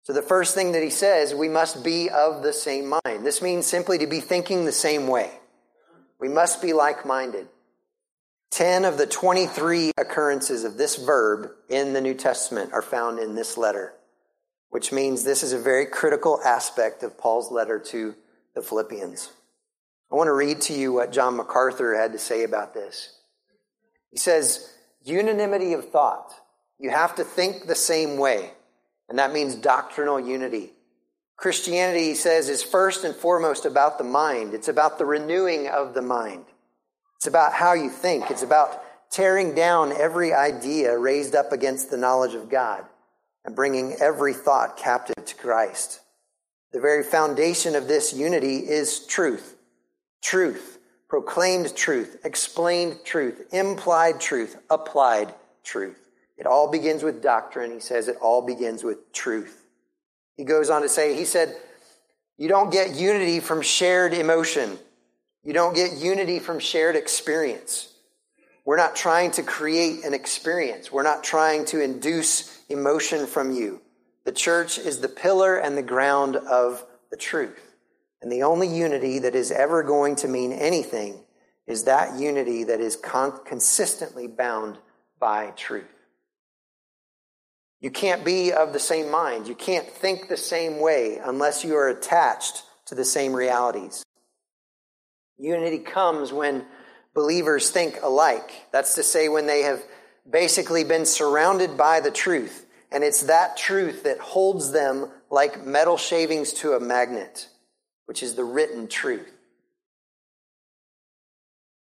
So 0.02 0.12
the 0.12 0.22
first 0.22 0.56
thing 0.56 0.72
that 0.72 0.82
he 0.82 0.90
says, 0.90 1.36
we 1.36 1.48
must 1.48 1.84
be 1.84 2.10
of 2.10 2.42
the 2.42 2.52
same 2.52 2.88
mind. 2.88 3.24
This 3.24 3.40
means 3.40 3.64
simply 3.64 3.98
to 3.98 4.08
be 4.08 4.18
thinking 4.18 4.64
the 4.64 4.72
same 4.72 5.06
way. 5.06 5.30
We 6.24 6.30
must 6.30 6.62
be 6.62 6.72
like 6.72 7.04
minded. 7.04 7.48
10 8.52 8.86
of 8.86 8.96
the 8.96 9.06
23 9.06 9.90
occurrences 9.98 10.64
of 10.64 10.78
this 10.78 10.96
verb 10.96 11.50
in 11.68 11.92
the 11.92 12.00
New 12.00 12.14
Testament 12.14 12.72
are 12.72 12.80
found 12.80 13.18
in 13.18 13.34
this 13.34 13.58
letter, 13.58 13.92
which 14.70 14.90
means 14.90 15.22
this 15.22 15.42
is 15.42 15.52
a 15.52 15.58
very 15.58 15.84
critical 15.84 16.40
aspect 16.42 17.02
of 17.02 17.18
Paul's 17.18 17.52
letter 17.52 17.78
to 17.78 18.14
the 18.54 18.62
Philippians. 18.62 19.32
I 20.10 20.14
want 20.14 20.28
to 20.28 20.32
read 20.32 20.62
to 20.62 20.72
you 20.72 20.94
what 20.94 21.12
John 21.12 21.36
MacArthur 21.36 21.94
had 21.94 22.12
to 22.12 22.18
say 22.18 22.42
about 22.42 22.72
this. 22.72 23.18
He 24.10 24.16
says, 24.16 24.72
unanimity 25.04 25.74
of 25.74 25.90
thought. 25.90 26.32
You 26.78 26.88
have 26.88 27.16
to 27.16 27.24
think 27.24 27.66
the 27.66 27.74
same 27.74 28.16
way, 28.16 28.50
and 29.10 29.18
that 29.18 29.34
means 29.34 29.56
doctrinal 29.56 30.18
unity. 30.18 30.72
Christianity, 31.36 32.04
he 32.04 32.14
says, 32.14 32.48
is 32.48 32.62
first 32.62 33.04
and 33.04 33.14
foremost 33.14 33.66
about 33.66 33.98
the 33.98 34.04
mind. 34.04 34.54
It's 34.54 34.68
about 34.68 34.98
the 34.98 35.04
renewing 35.04 35.68
of 35.68 35.94
the 35.94 36.02
mind. 36.02 36.44
It's 37.16 37.26
about 37.26 37.52
how 37.52 37.72
you 37.72 37.90
think. 37.90 38.30
It's 38.30 38.42
about 38.42 38.82
tearing 39.10 39.54
down 39.54 39.92
every 39.92 40.32
idea 40.32 40.96
raised 40.96 41.34
up 41.34 41.52
against 41.52 41.90
the 41.90 41.96
knowledge 41.96 42.34
of 42.34 42.48
God 42.48 42.84
and 43.44 43.54
bringing 43.54 43.94
every 44.00 44.34
thought 44.34 44.76
captive 44.76 45.24
to 45.24 45.34
Christ. 45.34 46.00
The 46.72 46.80
very 46.80 47.02
foundation 47.02 47.76
of 47.76 47.86
this 47.86 48.12
unity 48.12 48.56
is 48.56 49.06
truth. 49.06 49.56
Truth, 50.22 50.78
proclaimed 51.08 51.76
truth, 51.76 52.18
explained 52.24 52.98
truth, 53.04 53.46
implied 53.52 54.20
truth, 54.20 54.56
applied 54.70 55.34
truth. 55.62 56.08
It 56.36 56.46
all 56.46 56.70
begins 56.70 57.02
with 57.02 57.22
doctrine. 57.22 57.70
He 57.72 57.80
says 57.80 58.08
it 58.08 58.16
all 58.20 58.42
begins 58.42 58.82
with 58.82 59.12
truth. 59.12 59.63
He 60.36 60.44
goes 60.44 60.70
on 60.70 60.82
to 60.82 60.88
say, 60.88 61.14
he 61.14 61.24
said, 61.24 61.56
you 62.36 62.48
don't 62.48 62.72
get 62.72 62.96
unity 62.96 63.40
from 63.40 63.62
shared 63.62 64.12
emotion. 64.12 64.78
You 65.44 65.52
don't 65.52 65.74
get 65.74 65.98
unity 65.98 66.38
from 66.38 66.58
shared 66.58 66.96
experience. 66.96 67.92
We're 68.64 68.76
not 68.76 68.96
trying 68.96 69.30
to 69.32 69.42
create 69.42 70.04
an 70.04 70.14
experience. 70.14 70.90
We're 70.90 71.02
not 71.02 71.22
trying 71.22 71.66
to 71.66 71.82
induce 71.82 72.58
emotion 72.68 73.26
from 73.26 73.52
you. 73.52 73.82
The 74.24 74.32
church 74.32 74.78
is 74.78 75.00
the 75.00 75.08
pillar 75.08 75.56
and 75.58 75.76
the 75.76 75.82
ground 75.82 76.36
of 76.36 76.84
the 77.10 77.16
truth. 77.16 77.76
And 78.22 78.32
the 78.32 78.42
only 78.42 78.66
unity 78.66 79.18
that 79.20 79.34
is 79.34 79.52
ever 79.52 79.82
going 79.82 80.16
to 80.16 80.28
mean 80.28 80.52
anything 80.52 81.20
is 81.66 81.84
that 81.84 82.18
unity 82.18 82.64
that 82.64 82.80
is 82.80 82.96
con- 82.96 83.38
consistently 83.44 84.26
bound 84.26 84.78
by 85.20 85.50
truth. 85.50 85.84
You 87.84 87.90
can't 87.90 88.24
be 88.24 88.50
of 88.50 88.72
the 88.72 88.78
same 88.78 89.10
mind. 89.10 89.46
You 89.46 89.54
can't 89.54 89.86
think 89.86 90.28
the 90.28 90.38
same 90.38 90.80
way 90.80 91.20
unless 91.22 91.66
you 91.66 91.76
are 91.76 91.90
attached 91.90 92.62
to 92.86 92.94
the 92.94 93.04
same 93.04 93.34
realities. 93.34 94.02
Unity 95.36 95.80
comes 95.80 96.32
when 96.32 96.64
believers 97.12 97.68
think 97.68 97.98
alike. 98.02 98.50
That's 98.72 98.94
to 98.94 99.02
say, 99.02 99.28
when 99.28 99.46
they 99.46 99.64
have 99.64 99.82
basically 100.28 100.82
been 100.84 101.04
surrounded 101.04 101.76
by 101.76 102.00
the 102.00 102.10
truth. 102.10 102.64
And 102.90 103.04
it's 103.04 103.24
that 103.24 103.58
truth 103.58 104.04
that 104.04 104.18
holds 104.18 104.72
them 104.72 105.10
like 105.28 105.66
metal 105.66 105.98
shavings 105.98 106.54
to 106.54 106.72
a 106.72 106.80
magnet, 106.80 107.50
which 108.06 108.22
is 108.22 108.34
the 108.34 108.44
written 108.44 108.88
truth. 108.88 109.30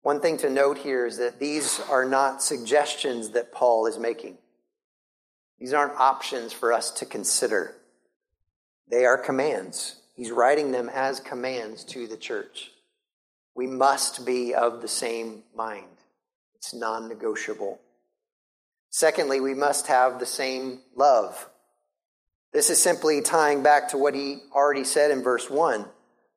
One 0.02 0.20
thing 0.20 0.36
to 0.36 0.50
note 0.50 0.76
here 0.76 1.06
is 1.06 1.16
that 1.16 1.40
these 1.40 1.80
are 1.88 2.04
not 2.04 2.42
suggestions 2.42 3.30
that 3.30 3.52
Paul 3.52 3.86
is 3.86 3.98
making. 3.98 4.36
These 5.58 5.72
aren't 5.72 5.98
options 5.98 6.52
for 6.52 6.72
us 6.72 6.90
to 6.92 7.06
consider. 7.06 7.74
They 8.90 9.04
are 9.04 9.18
commands. 9.18 9.96
He's 10.14 10.30
writing 10.30 10.72
them 10.72 10.88
as 10.88 11.20
commands 11.20 11.84
to 11.84 12.06
the 12.06 12.16
church. 12.16 12.70
We 13.54 13.66
must 13.66 14.24
be 14.24 14.54
of 14.54 14.82
the 14.82 14.88
same 14.88 15.42
mind. 15.54 15.86
It's 16.54 16.74
non 16.74 17.08
negotiable. 17.08 17.80
Secondly, 18.90 19.40
we 19.40 19.54
must 19.54 19.88
have 19.88 20.18
the 20.18 20.26
same 20.26 20.80
love. 20.94 21.48
This 22.52 22.70
is 22.70 22.82
simply 22.82 23.20
tying 23.20 23.62
back 23.62 23.88
to 23.90 23.98
what 23.98 24.14
he 24.14 24.38
already 24.52 24.84
said 24.84 25.10
in 25.10 25.22
verse 25.22 25.50
1. 25.50 25.84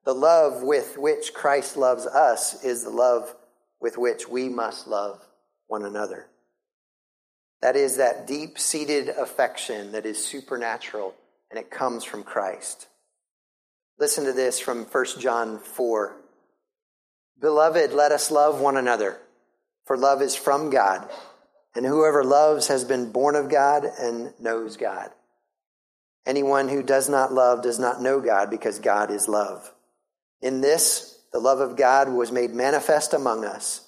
The 0.04 0.14
love 0.14 0.64
with 0.64 0.98
which 0.98 1.34
Christ 1.34 1.78
loves 1.78 2.06
us 2.06 2.64
is 2.64 2.84
the 2.84 2.90
love 2.90 3.34
with 3.80 3.98
which 3.98 4.28
we 4.28 4.50
must 4.50 4.88
love 4.88 5.26
one 5.68 5.86
another. 5.86 6.28
That 7.62 7.76
is 7.76 7.98
that 7.98 8.26
deep 8.26 8.58
seated 8.58 9.10
affection 9.10 9.92
that 9.92 10.06
is 10.06 10.24
supernatural 10.24 11.14
and 11.50 11.60
it 11.60 11.70
comes 11.70 12.04
from 12.04 12.24
Christ. 12.24 12.88
Listen 14.00 14.26
to 14.26 14.34
this 14.34 14.60
from 14.60 14.86
1 14.86 15.06
John 15.20 15.60
4. 15.60 16.16
Beloved, 17.40 17.94
let 17.94 18.12
us 18.12 18.32
love 18.32 18.60
one 18.60 18.78
another, 18.78 19.20
for 19.86 19.98
love 19.98 20.22
is 20.22 20.36
from 20.36 20.70
God, 20.70 21.08
and 21.76 21.86
whoever 21.86 22.24
loves 22.24 22.68
has 22.68 22.84
been 22.84 23.12
born 23.12 23.36
of 23.36 23.50
God 23.50 23.86
and 24.00 24.34
knows 24.40 24.78
God. 24.78 25.10
Anyone 26.26 26.70
who 26.70 26.84
does 26.84 27.10
not 27.10 27.34
love 27.34 27.64
does 27.64 27.80
not 27.80 28.02
know 28.02 28.22
God, 28.22 28.50
because 28.50 28.80
God 28.80 29.12
is 29.12 29.28
love. 29.28 29.72
In 30.42 30.62
this, 30.62 31.20
the 31.34 31.40
love 31.40 31.60
of 31.60 31.76
God 31.76 32.10
was 32.10 32.32
made 32.32 32.52
manifest 32.52 33.14
among 33.14 33.46
us 33.46 33.88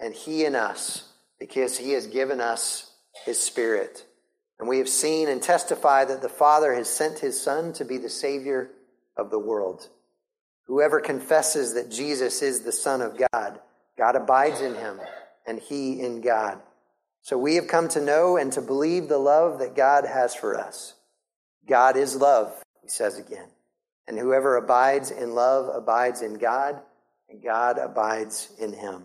and 0.00 0.14
he 0.14 0.44
in 0.44 0.54
us, 0.54 1.12
because 1.38 1.78
he 1.78 1.92
has 1.92 2.06
given 2.06 2.40
us 2.40 2.90
his 3.24 3.40
Spirit. 3.40 4.04
And 4.58 4.68
we 4.68 4.78
have 4.78 4.88
seen 4.88 5.28
and 5.28 5.42
testified 5.42 6.08
that 6.08 6.22
the 6.22 6.28
Father 6.28 6.74
has 6.74 6.88
sent 6.88 7.18
his 7.18 7.40
Son 7.40 7.72
to 7.74 7.84
be 7.84 7.98
the 7.98 8.08
Savior 8.08 8.70
of 9.16 9.30
the 9.30 9.38
world. 9.38 9.88
Whoever 10.66 11.00
confesses 11.00 11.74
that 11.74 11.90
Jesus 11.90 12.42
is 12.42 12.60
the 12.60 12.72
Son 12.72 13.02
of 13.02 13.20
God, 13.32 13.60
God 13.98 14.16
abides 14.16 14.60
in 14.60 14.74
him, 14.74 15.00
and 15.46 15.58
he 15.58 16.00
in 16.00 16.20
God. 16.20 16.60
So 17.22 17.36
we 17.36 17.56
have 17.56 17.66
come 17.66 17.88
to 17.88 18.00
know 18.00 18.36
and 18.36 18.52
to 18.52 18.62
believe 18.62 19.08
the 19.08 19.18
love 19.18 19.58
that 19.58 19.76
God 19.76 20.04
has 20.06 20.34
for 20.34 20.58
us. 20.58 20.94
God 21.68 21.96
is 21.96 22.16
love, 22.16 22.52
he 22.82 22.88
says 22.88 23.18
again. 23.18 23.48
And 24.08 24.18
whoever 24.18 24.56
abides 24.56 25.10
in 25.10 25.34
love 25.34 25.68
abides 25.74 26.22
in 26.22 26.34
God, 26.34 26.80
and 27.28 27.42
God 27.42 27.78
abides 27.78 28.50
in 28.58 28.72
him. 28.72 29.04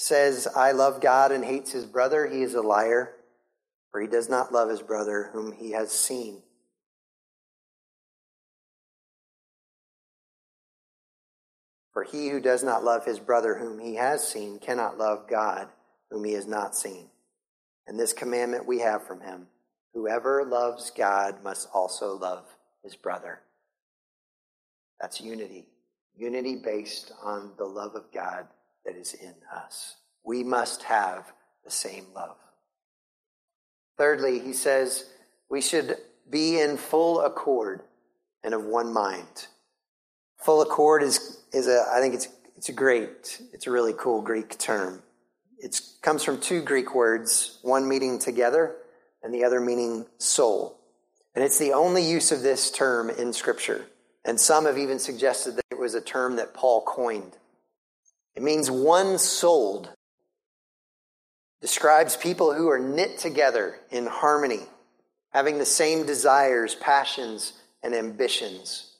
says, 0.00 0.48
I 0.56 0.72
love 0.72 1.02
God 1.02 1.30
and 1.30 1.44
hates 1.44 1.72
his 1.72 1.84
brother, 1.84 2.26
he 2.26 2.40
is 2.40 2.54
a 2.54 2.62
liar, 2.62 3.12
for 3.90 4.00
he 4.00 4.06
does 4.06 4.30
not 4.30 4.50
love 4.50 4.70
his 4.70 4.80
brother 4.80 5.28
whom 5.34 5.52
he 5.52 5.72
has 5.72 5.92
seen. 5.92 6.42
For 11.92 12.02
he 12.02 12.30
who 12.30 12.40
does 12.40 12.64
not 12.64 12.82
love 12.82 13.04
his 13.04 13.18
brother 13.18 13.56
whom 13.56 13.78
he 13.78 13.96
has 13.96 14.26
seen 14.26 14.58
cannot 14.58 14.96
love 14.96 15.28
God 15.28 15.68
whom 16.10 16.24
he 16.24 16.32
has 16.32 16.46
not 16.46 16.74
seen. 16.74 17.10
And 17.86 18.00
this 18.00 18.14
commandment 18.14 18.66
we 18.66 18.78
have 18.78 19.06
from 19.06 19.20
him 19.20 19.48
whoever 19.92 20.46
loves 20.46 20.90
God 20.90 21.44
must 21.44 21.68
also 21.74 22.16
love 22.16 22.46
his 22.82 22.96
brother. 22.96 23.40
That's 24.98 25.20
unity. 25.20 25.66
Unity 26.16 26.56
based 26.64 27.12
on 27.22 27.52
the 27.58 27.64
love 27.66 27.96
of 27.96 28.04
God 28.14 28.46
that 28.84 28.96
is 28.96 29.14
in 29.14 29.34
us. 29.54 29.96
We 30.24 30.42
must 30.42 30.84
have 30.84 31.32
the 31.64 31.70
same 31.70 32.06
love. 32.14 32.36
Thirdly, 33.98 34.38
he 34.38 34.52
says 34.52 35.06
we 35.50 35.60
should 35.60 35.96
be 36.30 36.60
in 36.60 36.76
full 36.76 37.20
accord 37.20 37.82
and 38.42 38.54
of 38.54 38.64
one 38.64 38.92
mind. 38.92 39.48
Full 40.38 40.62
accord 40.62 41.02
is, 41.02 41.38
is 41.52 41.68
a, 41.68 41.84
I 41.92 42.00
think 42.00 42.14
it's, 42.14 42.28
it's 42.56 42.68
a 42.68 42.72
great, 42.72 43.40
it's 43.52 43.66
a 43.66 43.70
really 43.70 43.92
cool 43.96 44.22
Greek 44.22 44.56
term. 44.58 45.02
It 45.58 45.78
comes 46.00 46.24
from 46.24 46.40
two 46.40 46.62
Greek 46.62 46.94
words, 46.94 47.58
one 47.62 47.86
meaning 47.86 48.18
together 48.18 48.76
and 49.22 49.34
the 49.34 49.44
other 49.44 49.60
meaning 49.60 50.06
soul. 50.18 50.78
And 51.34 51.44
it's 51.44 51.58
the 51.58 51.72
only 51.72 52.02
use 52.02 52.32
of 52.32 52.42
this 52.42 52.70
term 52.70 53.10
in 53.10 53.32
Scripture. 53.32 53.86
And 54.24 54.40
some 54.40 54.64
have 54.64 54.78
even 54.78 54.98
suggested 54.98 55.56
that 55.56 55.64
it 55.70 55.78
was 55.78 55.94
a 55.94 56.00
term 56.00 56.36
that 56.36 56.54
Paul 56.54 56.82
coined. 56.82 57.36
It 58.34 58.42
means 58.42 58.70
one 58.70 59.18
souled. 59.18 59.90
describes 61.60 62.16
people 62.16 62.54
who 62.54 62.70
are 62.70 62.78
knit 62.78 63.18
together 63.18 63.78
in 63.90 64.06
harmony, 64.06 64.62
having 65.30 65.58
the 65.58 65.66
same 65.66 66.06
desires, 66.06 66.74
passions, 66.74 67.52
and 67.82 67.94
ambitions. 67.94 68.90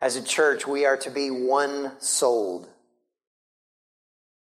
As 0.00 0.16
a 0.16 0.22
church, 0.22 0.66
we 0.66 0.84
are 0.84 0.98
to 0.98 1.10
be 1.10 1.30
one 1.30 1.92
souled. 1.98 2.68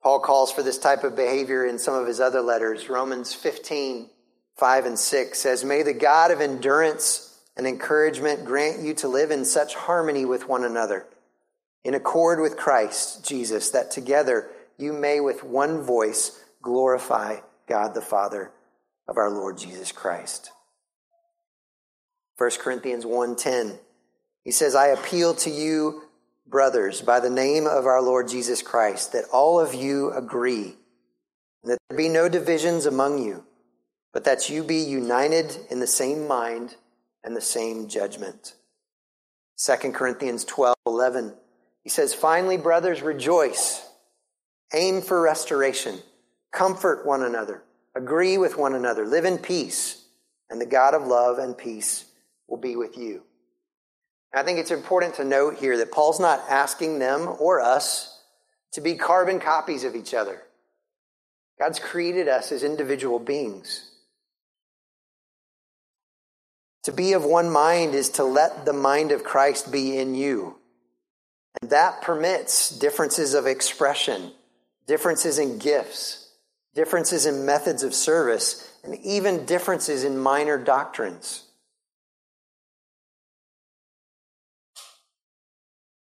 Paul 0.03 0.19
calls 0.19 0.51
for 0.51 0.63
this 0.63 0.77
type 0.77 1.03
of 1.03 1.15
behavior 1.15 1.65
in 1.65 1.79
some 1.79 1.93
of 1.93 2.07
his 2.07 2.19
other 2.19 2.41
letters. 2.41 2.89
Romans 2.89 3.33
15, 3.33 4.09
5 4.57 4.85
and 4.85 4.99
6 4.99 5.39
says, 5.39 5.65
May 5.65 5.83
the 5.83 5.93
God 5.93 6.31
of 6.31 6.41
endurance 6.41 7.38
and 7.57 7.67
encouragement 7.67 8.45
grant 8.45 8.81
you 8.81 8.93
to 8.95 9.07
live 9.07 9.31
in 9.31 9.43
such 9.43 9.75
harmony 9.75 10.23
with 10.23 10.47
one 10.47 10.63
another, 10.63 11.05
in 11.83 11.93
accord 11.93 12.39
with 12.39 12.57
Christ 12.57 13.25
Jesus, 13.25 13.69
that 13.71 13.91
together 13.91 14.49
you 14.77 14.93
may 14.93 15.19
with 15.19 15.43
one 15.43 15.81
voice 15.81 16.43
glorify 16.61 17.37
God 17.67 17.93
the 17.93 18.01
Father 18.01 18.51
of 19.07 19.17
our 19.17 19.29
Lord 19.29 19.57
Jesus 19.57 19.91
Christ. 19.91 20.51
1 22.37 22.59
Corinthians 22.59 23.05
1:10 23.05 23.79
He 24.43 24.51
says, 24.51 24.73
"I 24.73 24.87
appeal 24.87 25.33
to 25.35 25.49
you, 25.49 26.03
brothers, 26.47 27.01
by 27.01 27.19
the 27.19 27.29
name 27.29 27.67
of 27.67 27.85
our 27.85 28.01
Lord 28.01 28.27
Jesus 28.27 28.61
Christ, 28.61 29.11
that 29.11 29.29
all 29.29 29.59
of 29.59 29.73
you 29.73 30.11
agree, 30.11 30.77
and 31.61 31.71
that 31.71 31.79
there 31.89 31.97
be 31.97 32.09
no 32.09 32.29
divisions 32.29 32.85
among 32.85 33.19
you, 33.19 33.45
but 34.13 34.23
that 34.23 34.49
you 34.49 34.63
be 34.63 34.77
united 34.77 35.65
in 35.69 35.79
the 35.79 35.87
same 35.87 36.27
mind 36.27 36.77
and 37.23 37.35
the 37.35 37.41
same 37.41 37.87
judgment." 37.87 38.55
2 39.57 39.93
Corinthians 39.93 40.45
12:11 40.45 41.37
He 41.89 41.91
says, 41.91 42.13
"Finally, 42.13 42.58
brothers, 42.58 43.02
rejoice." 43.02 43.82
Aim 44.73 45.02
for 45.02 45.19
restoration. 45.19 46.04
Comfort 46.52 47.04
one 47.04 47.23
another. 47.23 47.63
Agree 47.95 48.38
with 48.38 48.58
one 48.58 48.75
another. 48.75 49.08
Live 49.08 49.25
in 49.25 49.39
peace. 49.39 50.06
And 50.52 50.62
the 50.62 50.67
God 50.67 50.93
of 50.93 51.08
love 51.08 51.39
and 51.39 51.58
peace 51.58 52.06
will 52.47 52.58
be 52.58 52.75
with 52.75 52.95
you. 52.95 53.23
I 54.32 54.43
think 54.43 54.60
it's 54.60 54.69
important 54.69 55.15
to 55.15 55.23
note 55.23 55.56
here 55.56 55.78
that 55.78 55.91
Paul's 55.91 56.19
not 56.19 56.47
asking 56.47 56.99
them 56.99 57.28
or 57.39 57.60
us 57.60 58.21
to 58.73 58.82
be 58.82 58.93
carbon 58.93 59.39
copies 59.39 59.84
of 59.84 59.95
each 59.95 60.13
other. 60.13 60.43
God's 61.58 61.80
created 61.80 62.28
us 62.28 62.52
as 62.52 62.62
individual 62.62 63.17
beings. 63.17 63.89
To 66.84 66.91
be 66.91 67.13
of 67.13 67.25
one 67.25 67.49
mind 67.49 67.95
is 67.95 68.10
to 68.12 68.23
let 68.23 68.65
the 68.65 68.73
mind 68.73 69.12
of 69.12 69.23
Christ 69.23 69.71
be 69.71 69.97
in 69.97 70.13
you. 70.13 70.59
And 71.62 71.71
that 71.71 72.01
permits 72.01 72.69
differences 72.69 73.33
of 73.33 73.45
expression 73.47 74.31
differences 74.89 75.38
in 75.38 75.59
gifts, 75.59 76.31
differences 76.73 77.27
in 77.27 77.45
methods 77.45 77.83
of 77.83 77.93
service, 77.93 78.67
and 78.83 78.95
even 79.03 79.45
differences 79.45 80.03
in 80.03 80.17
minor 80.17 80.57
doctrines. 80.57 81.43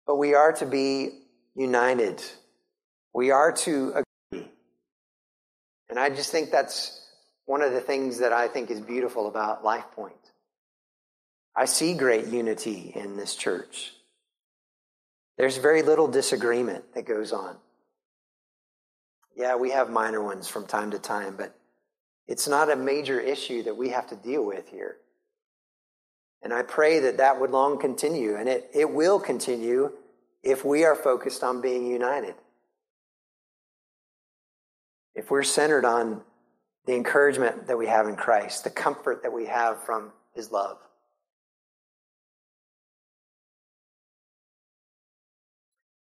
But 0.06 0.18
we 0.18 0.36
are 0.36 0.54
to 0.54 0.68
be 0.68 1.10
united. 1.56 2.24
We 3.12 3.32
are 3.32 3.52
to 3.54 4.04
agree. 4.32 4.48
And 5.90 5.98
I 5.98 6.12
just 6.12 6.32
think 6.32 6.52
that's 6.52 7.04
one 7.46 7.64
of 7.64 7.72
the 7.72 7.82
things 7.82 8.20
that 8.20 8.34
I 8.34 8.48
think 8.48 8.70
is 8.70 8.82
beautiful 8.82 9.28
about 9.28 9.64
Life 9.64 9.86
Point. 9.96 10.14
I 11.56 11.66
see 11.66 11.96
great 11.96 12.28
unity 12.28 12.92
in 12.96 13.18
this 13.18 13.36
church. 13.36 13.94
There's 15.40 15.56
very 15.56 15.84
little 15.84 16.10
disagreement 16.10 16.94
that 16.96 17.06
goes 17.06 17.32
on. 17.32 17.56
Yeah, 19.38 19.56
we 19.56 19.72
have 19.72 19.90
minor 19.90 20.22
ones 20.22 20.50
from 20.50 20.68
time 20.68 20.92
to 20.92 21.00
time, 21.00 21.38
but 21.38 21.56
it's 22.28 22.46
not 22.46 22.70
a 22.70 22.76
major 22.76 23.22
issue 23.22 23.64
that 23.64 23.78
we 23.78 23.88
have 23.90 24.06
to 24.08 24.18
deal 24.18 24.46
with 24.46 24.68
here. 24.68 24.98
And 26.44 26.52
I 26.52 26.64
pray 26.64 27.00
that 27.00 27.18
that 27.18 27.40
would 27.40 27.52
long 27.52 27.80
continue, 27.80 28.36
and 28.36 28.50
it, 28.50 28.70
it 28.74 28.92
will 28.92 29.18
continue 29.18 29.94
if 30.44 30.66
we 30.66 30.84
are 30.84 30.96
focused 30.96 31.42
on 31.42 31.62
being 31.62 31.88
united. 31.88 32.36
If 35.16 35.32
we're 35.32 35.44
centered 35.44 35.86
on 35.86 36.22
the 36.86 36.96
encouragement 36.96 37.68
that 37.68 37.78
we 37.78 37.88
have 37.88 38.10
in 38.10 38.18
Christ, 38.18 38.66
the 38.66 38.70
comfort 38.70 39.24
that 39.24 39.32
we 39.32 39.46
have 39.46 39.82
from 39.86 40.12
His 40.34 40.52
love. 40.52 40.80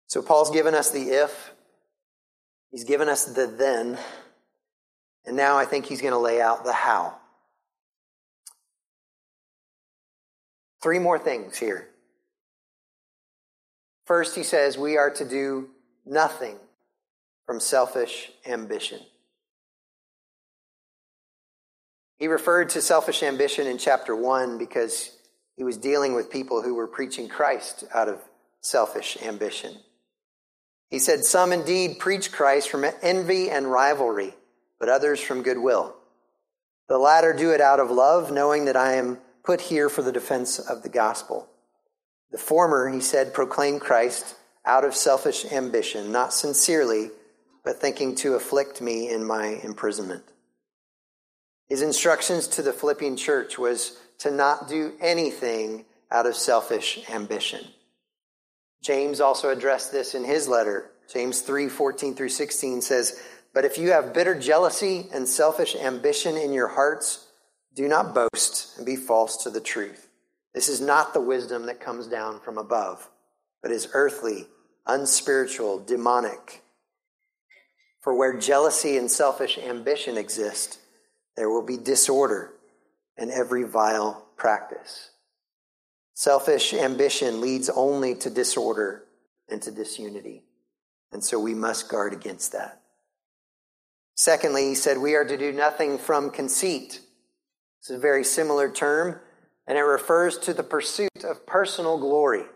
So, 0.09 0.21
Paul's 0.21 0.51
given 0.51 0.75
us 0.75 0.91
the 0.91 1.11
if 1.11 1.53
He's 2.71 2.85
given 2.85 3.09
us 3.09 3.25
the 3.25 3.47
then, 3.47 3.99
and 5.25 5.37
now 5.37 5.57
I 5.57 5.65
think 5.65 5.87
he's 5.87 6.03
going 6.03 6.13
to 6.13 6.19
lay 6.19 6.41
out 6.41 6.65
the 6.65 6.73
how. 6.73 7.15
Three 10.83 10.99
more 10.99 11.19
things 11.19 11.57
here. 11.57 11.89
First, 14.07 14.37
he 14.37 14.43
says 14.43 14.79
we 14.79 14.97
are 14.97 15.11
to 15.11 15.25
do 15.29 15.71
nothing 16.07 16.57
from 17.47 17.61
selfish 17.61 18.31
ambition. 18.47 19.01
He 22.19 22.27
referred 22.27 22.71
to 22.71 22.81
selfish 22.81 23.23
ambition 23.23 23.67
in 23.67 23.79
chapter 23.79 24.15
1 24.15 24.59
because 24.59 25.17
he 25.57 25.65
was 25.65 25.77
dealing 25.77 26.15
with 26.15 26.31
people 26.31 26.63
who 26.63 26.75
were 26.75 26.87
preaching 26.87 27.29
Christ 27.29 27.85
out 27.95 28.09
of 28.09 28.21
selfish 28.61 29.19
ambition. 29.23 29.77
He 30.89 30.99
said, 30.99 31.25
Some 31.25 31.53
indeed 31.53 31.99
preach 31.99 32.33
Christ 32.33 32.71
from 32.71 32.87
envy 33.03 33.51
and 33.51 33.71
rivalry, 33.71 34.35
but 34.81 34.89
others 34.89 35.21
from 35.21 35.43
goodwill. 35.43 35.95
The 36.89 36.99
latter 36.99 37.33
do 37.33 37.51
it 37.51 37.61
out 37.61 37.81
of 37.81 37.91
love, 37.91 38.33
knowing 38.33 38.65
that 38.65 38.77
I 38.77 38.95
am 38.95 39.19
put 39.45 39.61
here 39.63 39.89
for 39.89 40.03
the 40.03 40.13
defense 40.13 40.59
of 40.59 40.83
the 40.83 40.89
gospel. 40.89 41.49
The 42.31 42.39
former, 42.39 42.89
he 42.89 43.01
said, 43.01 43.35
proclaim 43.35 43.79
Christ 43.79 44.37
out 44.65 44.85
of 44.85 44.95
selfish 44.95 45.45
ambition, 45.51 46.13
not 46.13 46.33
sincerely, 46.33 47.11
but 47.65 47.81
thinking 47.81 48.15
to 48.17 48.35
afflict 48.35 48.81
me 48.81 49.11
in 49.11 49.25
my 49.25 49.61
imprisonment. 49.63 50.25
His 51.69 51.83
instructions 51.83 52.49
to 52.49 52.63
the 52.63 52.73
Philippian 52.73 53.17
church 53.17 53.59
was 53.59 53.99
to 54.19 54.31
not 54.31 54.69
do 54.69 54.95
anything 55.01 55.85
out 56.11 56.27
of 56.27 56.35
selfish 56.35 57.01
ambition. 57.11 57.67
James 58.83 59.21
also 59.21 59.51
addressed 59.51 59.93
this 59.93 60.15
in 60.15 60.25
his 60.25 60.49
letter. 60.49 60.91
James 61.13 61.41
3 61.41 61.69
14 61.69 62.15
through 62.15 62.29
16 62.29 62.83
says, 62.83 63.21
But 63.55 63.65
if 63.65 63.79
you 63.79 63.93
have 63.93 64.15
bitter 64.15 64.39
jealousy 64.39 65.09
and 65.13 65.29
selfish 65.29 65.75
ambition 65.75 66.37
in 66.37 66.53
your 66.53 66.69
hearts, 66.69 67.27
do 67.75 67.89
not 67.89 68.15
boast 68.15 68.77
and 68.77 68.87
be 68.87 68.97
false 68.97 69.37
to 69.45 69.51
the 69.51 69.61
truth. 69.61 70.09
This 70.55 70.69
is 70.69 70.81
not 70.81 71.13
the 71.13 71.21
wisdom 71.21 71.67
that 71.67 71.81
comes 71.81 72.07
down 72.07 72.41
from 72.41 72.59
above, 72.59 73.09
but 73.63 73.71
is 73.71 73.89
earthly, 73.93 74.47
unspiritual, 74.87 75.81
demonic. 75.81 76.63
For 78.01 78.15
where 78.15 78.39
jealousy 78.39 78.97
and 78.97 79.11
selfish 79.11 79.59
ambition 79.59 80.17
exist, 80.17 80.79
there 81.37 81.51
will 81.51 81.63
be 81.63 81.77
disorder 81.77 82.53
and 83.17 83.31
every 83.31 83.65
vile 83.65 84.27
practice. 84.37 85.11
Selfish 86.19 86.75
ambition 86.75 87.41
leads 87.41 87.71
only 87.71 88.13
to 88.17 88.29
disorder 88.29 89.05
and 89.49 89.63
to 89.63 89.71
disunity. 89.71 90.43
And 91.13 91.23
so 91.23 91.39
we 91.39 91.55
must 91.55 91.89
guard 91.89 92.13
against 92.13 92.51
that. 92.51 92.83
Secondly, 94.17 94.65
he 94.65 94.75
said 94.75 94.99
we 94.99 95.15
are 95.15 95.25
to 95.25 95.37
do 95.37 95.53
nothing 95.53 95.97
from 95.97 96.31
conceit. 96.31 97.03
It's 97.79 97.91
a 97.91 97.99
very 97.99 98.25
similar 98.25 98.69
term, 98.69 99.21
and 99.69 99.79
it 99.79 99.83
refers 99.83 100.37
to 100.39 100.53
the 100.53 100.65
pursuit 100.65 101.23
of 101.23 101.47
personal 101.47 101.99
glory. 101.99 102.47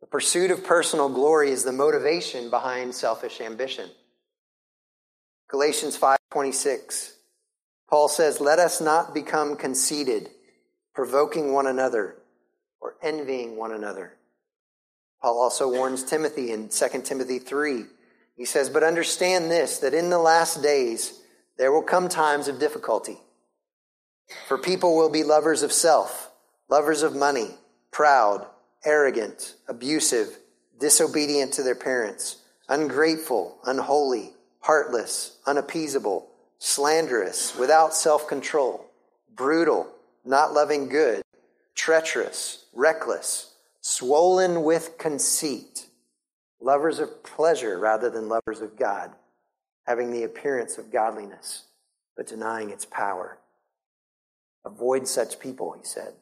The 0.00 0.06
pursuit 0.06 0.50
of 0.50 0.64
personal 0.64 1.10
glory 1.10 1.50
is 1.50 1.64
the 1.64 1.72
motivation 1.72 2.48
behind 2.48 2.94
selfish 2.94 3.42
ambition. 3.42 3.90
Galatians 5.50 5.98
5:26. 5.98 7.12
Paul 7.90 8.08
says, 8.08 8.40
"Let 8.40 8.58
us 8.58 8.80
not 8.80 9.12
become 9.12 9.54
conceited." 9.54 10.30
Provoking 10.94 11.52
one 11.52 11.66
another, 11.66 12.16
or 12.80 12.94
envying 13.02 13.56
one 13.56 13.72
another. 13.72 14.14
Paul 15.22 15.40
also 15.40 15.70
warns 15.70 16.02
Timothy 16.02 16.50
in 16.50 16.68
2 16.68 17.02
Timothy 17.02 17.38
3. 17.38 17.84
He 18.36 18.44
says, 18.44 18.70
But 18.70 18.82
understand 18.82 19.50
this, 19.50 19.78
that 19.78 19.94
in 19.94 20.10
the 20.10 20.18
last 20.18 20.62
days 20.62 21.20
there 21.58 21.72
will 21.72 21.82
come 21.82 22.08
times 22.08 22.48
of 22.48 22.58
difficulty. 22.58 23.18
For 24.48 24.56
people 24.56 24.96
will 24.96 25.10
be 25.10 25.24
lovers 25.24 25.62
of 25.62 25.72
self, 25.72 26.30
lovers 26.68 27.02
of 27.02 27.14
money, 27.14 27.50
proud, 27.90 28.46
arrogant, 28.84 29.56
abusive, 29.68 30.38
disobedient 30.78 31.52
to 31.54 31.62
their 31.62 31.74
parents, 31.74 32.38
ungrateful, 32.68 33.58
unholy, 33.66 34.32
heartless, 34.60 35.38
unappeasable, 35.46 36.28
slanderous, 36.58 37.56
without 37.56 37.94
self 37.94 38.26
control, 38.26 38.86
brutal 39.34 39.88
not 40.24 40.52
loving 40.52 40.88
good, 40.88 41.22
treacherous, 41.74 42.66
reckless, 42.74 43.54
swollen 43.80 44.62
with 44.62 44.98
conceit, 44.98 45.86
lovers 46.60 46.98
of 46.98 47.22
pleasure 47.22 47.78
rather 47.78 48.10
than 48.10 48.28
lovers 48.28 48.60
of 48.60 48.76
God, 48.76 49.12
having 49.86 50.12
the 50.12 50.24
appearance 50.24 50.78
of 50.78 50.92
godliness, 50.92 51.64
but 52.16 52.26
denying 52.26 52.70
its 52.70 52.84
power. 52.84 53.38
Avoid 54.64 55.08
such 55.08 55.40
people, 55.40 55.72
he 55.72 55.84
said. 55.84 56.12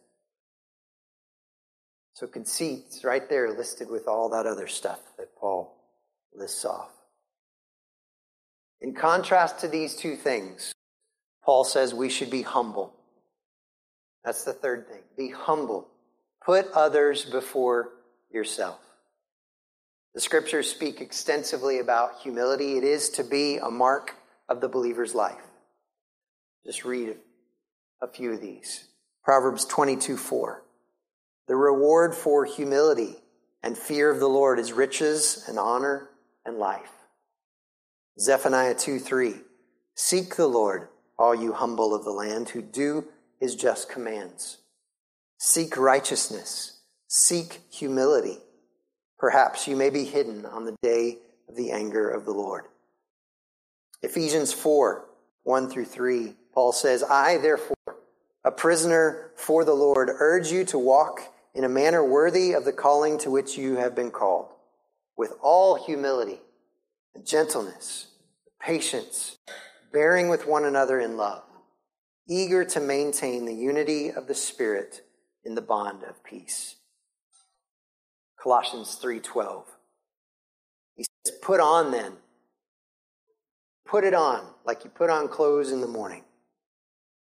So 2.14 2.26
conceit's 2.26 3.04
right 3.04 3.28
there 3.28 3.50
listed 3.56 3.90
with 3.90 4.08
all 4.08 4.28
that 4.30 4.46
other 4.46 4.66
stuff 4.66 5.00
that 5.18 5.36
Paul 5.36 5.76
lists 6.34 6.64
off. 6.64 6.90
In 8.80 8.94
contrast 8.94 9.60
to 9.60 9.68
these 9.68 9.96
two 9.96 10.16
things, 10.16 10.72
Paul 11.44 11.64
says 11.64 11.94
we 11.94 12.08
should 12.08 12.30
be 12.30 12.42
humble. 12.42 12.94
That's 14.24 14.44
the 14.44 14.52
third 14.52 14.88
thing. 14.88 15.02
Be 15.16 15.30
humble. 15.30 15.88
Put 16.44 16.70
others 16.72 17.24
before 17.24 17.90
yourself. 18.30 18.80
The 20.14 20.20
scriptures 20.20 20.70
speak 20.70 21.00
extensively 21.00 21.78
about 21.78 22.20
humility. 22.22 22.76
It 22.76 22.84
is 22.84 23.10
to 23.10 23.24
be 23.24 23.58
a 23.58 23.70
mark 23.70 24.16
of 24.48 24.60
the 24.60 24.68
believer's 24.68 25.14
life. 25.14 25.44
Just 26.64 26.84
read 26.84 27.16
a 28.02 28.08
few 28.08 28.32
of 28.32 28.40
these. 28.40 28.88
Proverbs 29.22 29.64
22 29.64 30.16
4. 30.16 30.62
The 31.46 31.56
reward 31.56 32.14
for 32.14 32.44
humility 32.44 33.16
and 33.62 33.76
fear 33.76 34.10
of 34.10 34.20
the 34.20 34.28
Lord 34.28 34.58
is 34.58 34.72
riches 34.72 35.44
and 35.48 35.58
honor 35.58 36.10
and 36.44 36.58
life. 36.58 36.90
Zephaniah 38.18 38.74
2 38.74 38.98
3. 38.98 39.34
Seek 39.94 40.36
the 40.36 40.46
Lord, 40.46 40.88
all 41.18 41.34
you 41.34 41.52
humble 41.52 41.94
of 41.94 42.04
the 42.04 42.10
land 42.10 42.48
who 42.48 42.62
do 42.62 43.06
his 43.40 43.54
just 43.54 43.88
commands. 43.88 44.58
Seek 45.38 45.76
righteousness. 45.76 46.80
Seek 47.06 47.60
humility. 47.70 48.38
Perhaps 49.18 49.66
you 49.66 49.76
may 49.76 49.90
be 49.90 50.04
hidden 50.04 50.44
on 50.46 50.64
the 50.64 50.76
day 50.82 51.18
of 51.48 51.56
the 51.56 51.70
anger 51.70 52.08
of 52.08 52.24
the 52.24 52.32
Lord. 52.32 52.64
Ephesians 54.02 54.52
4 54.52 55.04
1 55.44 55.70
through 55.70 55.86
3, 55.86 56.34
Paul 56.52 56.72
says, 56.72 57.02
I, 57.02 57.38
therefore, 57.38 57.74
a 58.44 58.50
prisoner 58.50 59.30
for 59.34 59.64
the 59.64 59.72
Lord, 59.72 60.10
urge 60.18 60.52
you 60.52 60.64
to 60.66 60.78
walk 60.78 61.20
in 61.54 61.64
a 61.64 61.68
manner 61.70 62.04
worthy 62.04 62.52
of 62.52 62.66
the 62.66 62.72
calling 62.72 63.16
to 63.18 63.30
which 63.30 63.56
you 63.56 63.76
have 63.76 63.94
been 63.94 64.10
called, 64.10 64.52
with 65.16 65.32
all 65.40 65.82
humility 65.82 66.40
and 67.14 67.26
gentleness, 67.26 68.08
patience, 68.60 69.38
bearing 69.90 70.28
with 70.28 70.46
one 70.46 70.66
another 70.66 71.00
in 71.00 71.16
love, 71.16 71.42
eager 72.28 72.64
to 72.64 72.80
maintain 72.80 73.44
the 73.44 73.54
unity 73.54 74.10
of 74.10 74.26
the 74.26 74.34
Spirit 74.34 75.02
in 75.44 75.54
the 75.54 75.62
bond 75.62 76.02
of 76.02 76.22
peace. 76.22 76.76
Colossians 78.40 78.96
3:12. 78.96 79.66
He 80.94 81.04
says, 81.04 81.38
"Put 81.40 81.60
on 81.60 81.90
then. 81.90 82.22
Put 83.84 84.04
it 84.04 84.14
on 84.14 84.54
like 84.64 84.84
you 84.84 84.90
put 84.90 85.08
on 85.08 85.28
clothes 85.28 85.72
in 85.72 85.80
the 85.80 85.86
morning. 85.86 86.24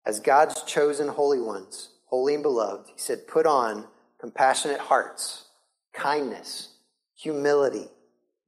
As 0.04 0.20
God's 0.20 0.62
chosen 0.64 1.08
holy 1.08 1.40
ones, 1.40 1.90
holy 2.06 2.34
and 2.34 2.42
beloved, 2.42 2.88
he 2.88 2.98
said, 2.98 3.28
put 3.28 3.46
on 3.46 3.86
compassionate 4.18 4.80
hearts, 4.80 5.44
kindness, 5.92 6.78
humility, 7.14 7.88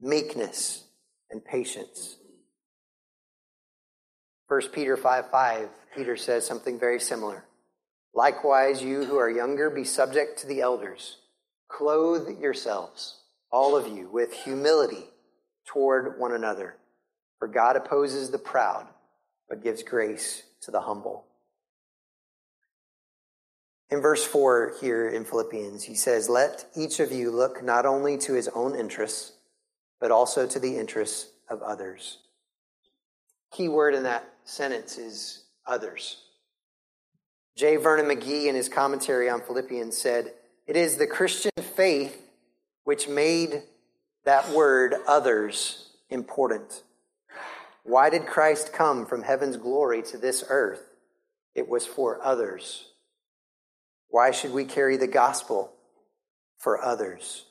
meekness, 0.01 0.85
and 1.31 1.45
patience. 1.45 2.17
1 4.49 4.61
Peter 4.73 4.97
5 4.97 5.31
5, 5.31 5.69
Peter 5.95 6.17
says 6.17 6.47
something 6.47 6.79
very 6.79 7.01
similar. 7.01 7.45
Likewise, 8.15 8.83
you 8.83 9.05
who 9.05 9.19
are 9.19 9.31
younger, 9.31 9.71
be 9.71 9.85
subject 9.85 10.39
to 10.41 10.47
the 10.47 10.61
elders. 10.61 11.19
Clothe 11.69 12.41
yourselves, 12.41 13.21
all 13.51 13.77
of 13.77 13.87
you, 13.87 14.09
with 14.09 14.33
humility 14.33 15.05
toward 15.67 16.19
one 16.19 16.33
another. 16.33 16.77
For 17.39 17.49
God 17.49 17.77
opposes 17.77 18.31
the 18.31 18.39
proud, 18.39 18.87
but 19.49 19.63
gives 19.63 19.83
grace 19.83 20.43
to 20.63 20.71
the 20.71 20.81
humble. 20.81 21.25
In 23.91 24.01
verse 24.01 24.25
4 24.25 24.75
here 24.81 25.09
in 25.09 25.25
Philippians, 25.25 25.83
he 25.83 25.95
says, 25.95 26.29
Let 26.29 26.67
each 26.77 27.01
of 27.01 27.11
you 27.11 27.31
look 27.31 27.63
not 27.63 27.87
only 27.87 28.19
to 28.19 28.35
his 28.35 28.49
own 28.49 28.77
interests, 28.77 29.33
but 30.01 30.11
also 30.11 30.47
to 30.47 30.59
the 30.61 30.79
interests 30.79 31.31
of 31.49 31.63
others. 31.63 32.19
Key 33.53 33.69
word 33.69 33.95
in 33.95 34.05
that 34.05 34.25
sentence 34.45 34.97
is 34.97 35.45
others. 35.71 36.19
J. 37.57 37.77
Vernon 37.77 38.07
McGee, 38.07 38.47
in 38.47 38.55
his 38.55 38.69
commentary 38.69 39.29
on 39.29 39.41
Philippians, 39.41 39.97
said, 39.97 40.33
It 40.67 40.77
is 40.77 40.97
the 40.97 41.07
Christian 41.07 41.53
faith 41.77 42.23
which 42.85 43.09
made 43.09 43.63
that 44.25 44.51
word 44.51 44.95
others 45.07 45.91
important. 46.11 46.83
Why 47.85 48.11
did 48.11 48.27
Christ 48.27 48.73
come 48.73 49.07
from 49.07 49.23
heaven's 49.23 49.57
glory 49.57 50.03
to 50.05 50.19
this 50.19 50.45
earth? 50.49 50.83
It 51.55 51.69
was 51.69 51.87
for 51.87 52.23
others. 52.23 52.87
Why 54.09 54.31
should 54.31 54.53
we 54.53 54.65
carry 54.65 54.97
the 54.97 55.07
gospel 55.07 55.73
for 56.59 56.83
others? 56.83 57.47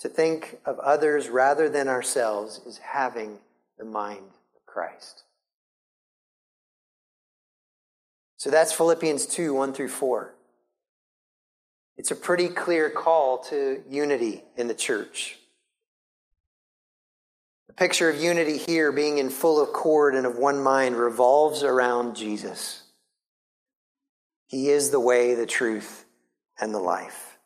To 0.00 0.08
think 0.08 0.58
of 0.64 0.78
others 0.80 1.28
rather 1.28 1.68
than 1.68 1.88
ourselves 1.88 2.60
is 2.66 2.78
having 2.78 3.38
the 3.78 3.84
mind 3.84 4.30
of 4.54 4.66
Christ. 4.66 5.24
So 8.46 8.52
that's 8.52 8.72
Philippians 8.72 9.26
2 9.26 9.52
1 9.54 9.72
through 9.72 9.88
4. 9.88 10.32
It's 11.96 12.12
a 12.12 12.14
pretty 12.14 12.46
clear 12.46 12.88
call 12.88 13.38
to 13.46 13.82
unity 13.90 14.44
in 14.56 14.68
the 14.68 14.74
church. 14.74 15.36
The 17.66 17.72
picture 17.72 18.08
of 18.08 18.22
unity 18.22 18.56
here, 18.56 18.92
being 18.92 19.18
in 19.18 19.30
full 19.30 19.64
accord 19.64 20.14
and 20.14 20.24
of 20.24 20.38
one 20.38 20.62
mind, 20.62 20.94
revolves 20.94 21.64
around 21.64 22.14
Jesus. 22.14 22.84
He 24.46 24.68
is 24.68 24.90
the 24.90 25.00
way, 25.00 25.34
the 25.34 25.44
truth, 25.44 26.04
and 26.60 26.72
the 26.72 26.78
life. 26.78 27.38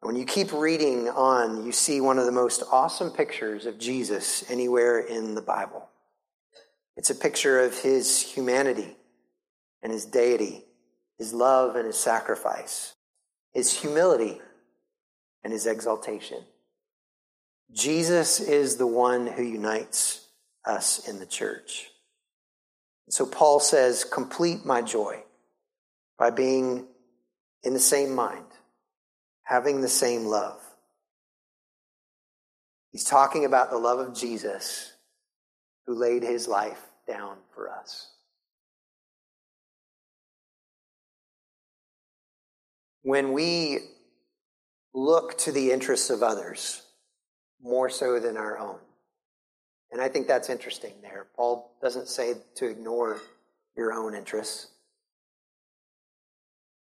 When 0.00 0.16
you 0.16 0.24
keep 0.24 0.52
reading 0.52 1.08
on, 1.08 1.64
you 1.64 1.70
see 1.70 2.00
one 2.00 2.18
of 2.18 2.26
the 2.26 2.32
most 2.32 2.64
awesome 2.72 3.12
pictures 3.12 3.66
of 3.66 3.78
Jesus 3.78 4.50
anywhere 4.50 4.98
in 4.98 5.36
the 5.36 5.42
Bible. 5.42 5.88
It's 6.96 7.10
a 7.10 7.14
picture 7.14 7.60
of 7.60 7.78
his 7.78 8.20
humanity 8.20 8.96
and 9.82 9.92
his 9.92 10.04
deity, 10.04 10.64
his 11.18 11.32
love 11.32 11.76
and 11.76 11.86
his 11.86 11.98
sacrifice, 11.98 12.94
his 13.52 13.80
humility 13.80 14.40
and 15.42 15.52
his 15.52 15.66
exaltation. 15.66 16.44
Jesus 17.72 18.40
is 18.40 18.76
the 18.76 18.86
one 18.86 19.26
who 19.26 19.42
unites 19.42 20.26
us 20.64 21.08
in 21.08 21.18
the 21.18 21.26
church. 21.26 21.90
So 23.08 23.26
Paul 23.26 23.60
says, 23.60 24.04
Complete 24.04 24.64
my 24.64 24.82
joy 24.82 25.22
by 26.18 26.30
being 26.30 26.86
in 27.62 27.72
the 27.72 27.80
same 27.80 28.14
mind, 28.14 28.44
having 29.42 29.80
the 29.80 29.88
same 29.88 30.26
love. 30.26 30.60
He's 32.92 33.04
talking 33.04 33.44
about 33.44 33.70
the 33.70 33.78
love 33.78 34.00
of 34.00 34.14
Jesus 34.14 34.92
who 35.86 35.94
laid 35.94 36.22
his 36.22 36.48
life 36.48 36.82
down 37.06 37.36
for 37.54 37.70
us. 37.70 38.10
When 43.10 43.32
we 43.32 43.78
look 44.94 45.36
to 45.38 45.52
the 45.52 45.72
interests 45.72 46.10
of 46.10 46.22
others 46.22 46.82
more 47.60 47.90
so 47.90 48.20
than 48.20 48.36
our 48.36 48.58
own, 48.58 48.78
and 49.90 50.00
I 50.00 50.08
think 50.08 50.28
that's 50.28 50.48
interesting 50.48 50.94
there. 51.02 51.26
Paul 51.34 51.76
doesn't 51.82 52.08
say 52.08 52.34
to 52.56 52.66
ignore 52.66 53.20
your 53.76 53.92
own 53.92 54.14
interests 54.14 54.68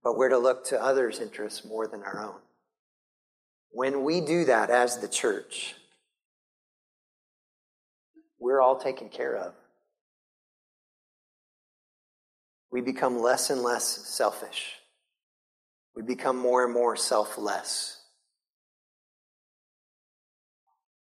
but 0.05 0.18
we're 0.18 0.29
to 0.29 0.38
look 0.38 0.66
to 0.66 0.81
others' 0.81 1.18
interests 1.18 1.64
more 1.64 1.87
than 1.88 2.03
our 2.03 2.22
own. 2.22 2.40
When 3.70 4.05
we 4.05 4.20
do 4.20 4.44
that 4.44 4.68
as 4.68 4.98
the 4.98 5.09
church, 5.09 5.74
we're 8.38 8.61
all 8.61 8.77
taken 8.77 9.09
care 9.09 9.35
of. 9.35 9.55
We 12.70 12.83
become 12.83 13.18
less 13.18 13.48
and 13.48 13.62
less 13.62 13.85
selfish. 13.85 14.74
We 15.94 16.02
become 16.02 16.37
more 16.37 16.64
and 16.64 16.72
more 16.72 16.96
selfless 16.96 18.00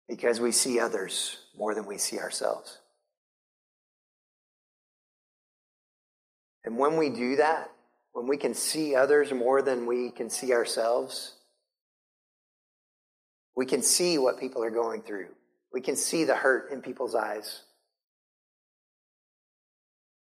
because 0.07 0.39
we 0.39 0.51
see 0.51 0.79
others 0.79 1.37
more 1.55 1.75
than 1.75 1.85
we 1.85 1.97
see 1.97 2.19
ourselves. 2.19 2.79
And 6.65 6.77
when 6.77 6.97
we 6.97 7.09
do 7.09 7.35
that, 7.37 7.71
when 8.13 8.27
we 8.27 8.37
can 8.37 8.53
see 8.53 8.95
others 8.95 9.31
more 9.31 9.61
than 9.61 9.85
we 9.85 10.09
can 10.09 10.29
see 10.29 10.51
ourselves, 10.51 11.35
we 13.55 13.65
can 13.65 13.81
see 13.81 14.17
what 14.17 14.39
people 14.39 14.63
are 14.63 14.71
going 14.71 15.01
through. 15.01 15.27
We 15.71 15.81
can 15.81 15.95
see 15.95 16.23
the 16.23 16.35
hurt 16.35 16.71
in 16.71 16.81
people's 16.81 17.13
eyes. 17.13 17.61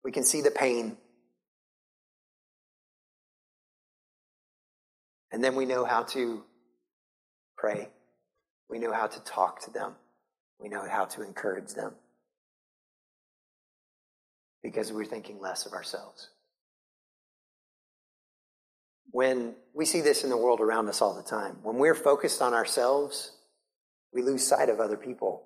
We 0.04 0.12
can 0.12 0.24
see 0.24 0.40
the 0.40 0.50
pain. 0.50 0.96
And 5.32 5.42
then 5.42 5.56
we 5.56 5.64
know 5.64 5.84
how 5.84 6.02
to 6.04 6.44
pray. 7.56 7.88
We 8.70 8.78
know 8.78 8.92
how 8.92 9.06
to 9.06 9.20
talk 9.24 9.62
to 9.62 9.70
them. 9.70 9.94
We 10.60 10.68
know 10.68 10.86
how 10.88 11.06
to 11.06 11.22
encourage 11.22 11.74
them. 11.74 11.94
because 14.62 14.92
we're 14.92 15.04
thinking 15.04 15.40
less 15.40 15.66
of 15.66 15.72
ourselves. 15.72 16.30
When 19.10 19.54
we 19.74 19.84
see 19.84 20.00
this 20.00 20.24
in 20.24 20.30
the 20.30 20.36
world 20.36 20.60
around 20.60 20.88
us 20.88 21.02
all 21.02 21.14
the 21.14 21.22
time, 21.22 21.58
when 21.62 21.76
we're 21.76 21.94
focused 21.94 22.40
on 22.40 22.54
ourselves, 22.54 23.32
we 24.12 24.22
lose 24.22 24.46
sight 24.46 24.68
of 24.68 24.80
other 24.80 24.96
people. 24.96 25.42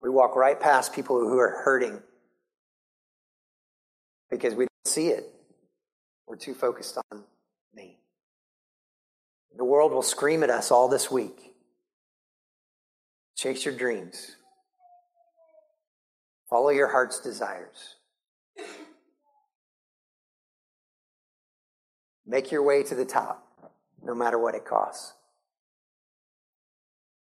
We 0.00 0.08
walk 0.08 0.36
right 0.36 0.58
past 0.58 0.94
people 0.94 1.18
who 1.18 1.38
are 1.38 1.62
hurting 1.64 2.00
because 4.30 4.54
we 4.54 4.64
don't 4.64 4.86
see 4.86 5.08
it. 5.08 5.26
We're 6.26 6.36
too 6.36 6.54
focused 6.54 6.98
on 7.10 7.24
me. 7.76 7.98
The 9.56 9.64
world 9.64 9.92
will 9.92 10.02
scream 10.02 10.42
at 10.42 10.50
us 10.50 10.70
all 10.70 10.88
this 10.88 11.10
week 11.10 11.52
chase 13.36 13.64
your 13.66 13.74
dreams, 13.74 14.34
follow 16.48 16.70
your 16.70 16.88
heart's 16.88 17.20
desires. 17.20 17.96
Make 22.26 22.50
your 22.50 22.64
way 22.64 22.82
to 22.82 22.94
the 22.94 23.04
top, 23.04 23.46
no 24.02 24.14
matter 24.14 24.38
what 24.38 24.56
it 24.56 24.64
costs. 24.64 25.12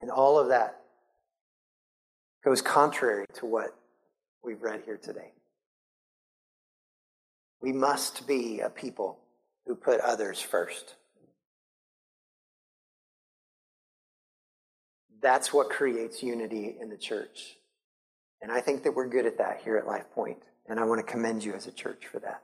And 0.00 0.10
all 0.10 0.38
of 0.38 0.48
that 0.48 0.80
goes 2.44 2.62
contrary 2.62 3.26
to 3.34 3.46
what 3.46 3.76
we've 4.42 4.62
read 4.62 4.82
here 4.84 4.96
today. 4.96 5.32
We 7.60 7.72
must 7.72 8.26
be 8.26 8.60
a 8.60 8.70
people 8.70 9.18
who 9.68 9.74
put 9.76 10.00
others 10.00 10.40
first. 10.40 10.94
That's 15.20 15.52
what 15.52 15.68
creates 15.68 16.22
unity 16.22 16.74
in 16.80 16.88
the 16.88 16.96
church. 16.96 17.56
And 18.40 18.50
I 18.50 18.60
think 18.60 18.82
that 18.84 18.94
we're 18.94 19.08
good 19.08 19.26
at 19.26 19.38
that 19.38 19.60
here 19.62 19.76
at 19.76 19.86
Life 19.86 20.10
Point, 20.14 20.38
and 20.68 20.80
I 20.80 20.84
want 20.84 21.04
to 21.04 21.12
commend 21.12 21.44
you 21.44 21.54
as 21.54 21.66
a 21.66 21.72
church 21.72 22.06
for 22.10 22.18
that. 22.20 22.42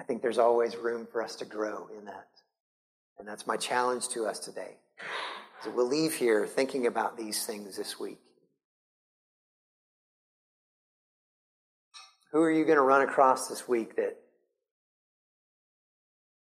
I 0.00 0.04
think 0.04 0.20
there's 0.20 0.38
always 0.38 0.76
room 0.76 1.06
for 1.10 1.22
us 1.22 1.36
to 1.36 1.44
grow 1.44 1.88
in 1.96 2.04
that. 2.06 2.28
And 3.18 3.28
that's 3.28 3.46
my 3.46 3.56
challenge 3.56 4.08
to 4.08 4.26
us 4.26 4.38
today. 4.38 4.78
So 5.62 5.70
we'll 5.70 5.86
leave 5.86 6.14
here 6.14 6.46
thinking 6.46 6.86
about 6.86 7.16
these 7.16 7.46
things 7.46 7.76
this 7.76 8.00
week. 8.00 8.18
Who 12.32 12.40
are 12.40 12.50
you 12.50 12.64
going 12.64 12.76
to 12.76 12.82
run 12.82 13.02
across 13.02 13.48
this 13.48 13.68
week 13.68 13.96
that 13.96 14.16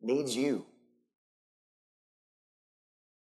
needs 0.06 0.34
you? 0.34 0.64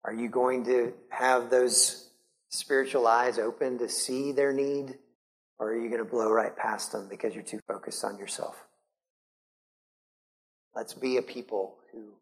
Are 0.03 0.13
you 0.13 0.27
going 0.27 0.65
to 0.65 0.93
have 1.09 1.49
those 1.49 2.09
spiritual 2.49 3.07
eyes 3.07 3.39
open 3.39 3.77
to 3.77 3.87
see 3.87 4.31
their 4.31 4.51
need? 4.51 4.97
Or 5.59 5.69
are 5.71 5.77
you 5.79 5.87
going 5.87 6.03
to 6.03 6.09
blow 6.09 6.29
right 6.31 6.55
past 6.55 6.91
them 6.91 7.07
because 7.09 7.33
you're 7.33 7.43
too 7.43 7.61
focused 7.67 8.03
on 8.03 8.17
yourself? 8.17 8.55
Let's 10.75 10.93
be 10.93 11.17
a 11.17 11.21
people 11.21 11.75
who 11.91 12.13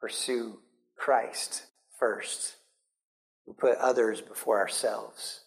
pursue 0.00 0.58
Christ 0.96 1.64
first, 1.98 2.56
who 3.46 3.54
put 3.54 3.78
others 3.78 4.20
before 4.20 4.58
ourselves, 4.58 5.40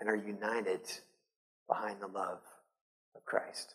and 0.00 0.08
are 0.08 0.16
united 0.16 0.80
behind 1.68 2.00
the 2.00 2.06
love 2.06 2.38
of 3.16 3.24
Christ. 3.24 3.74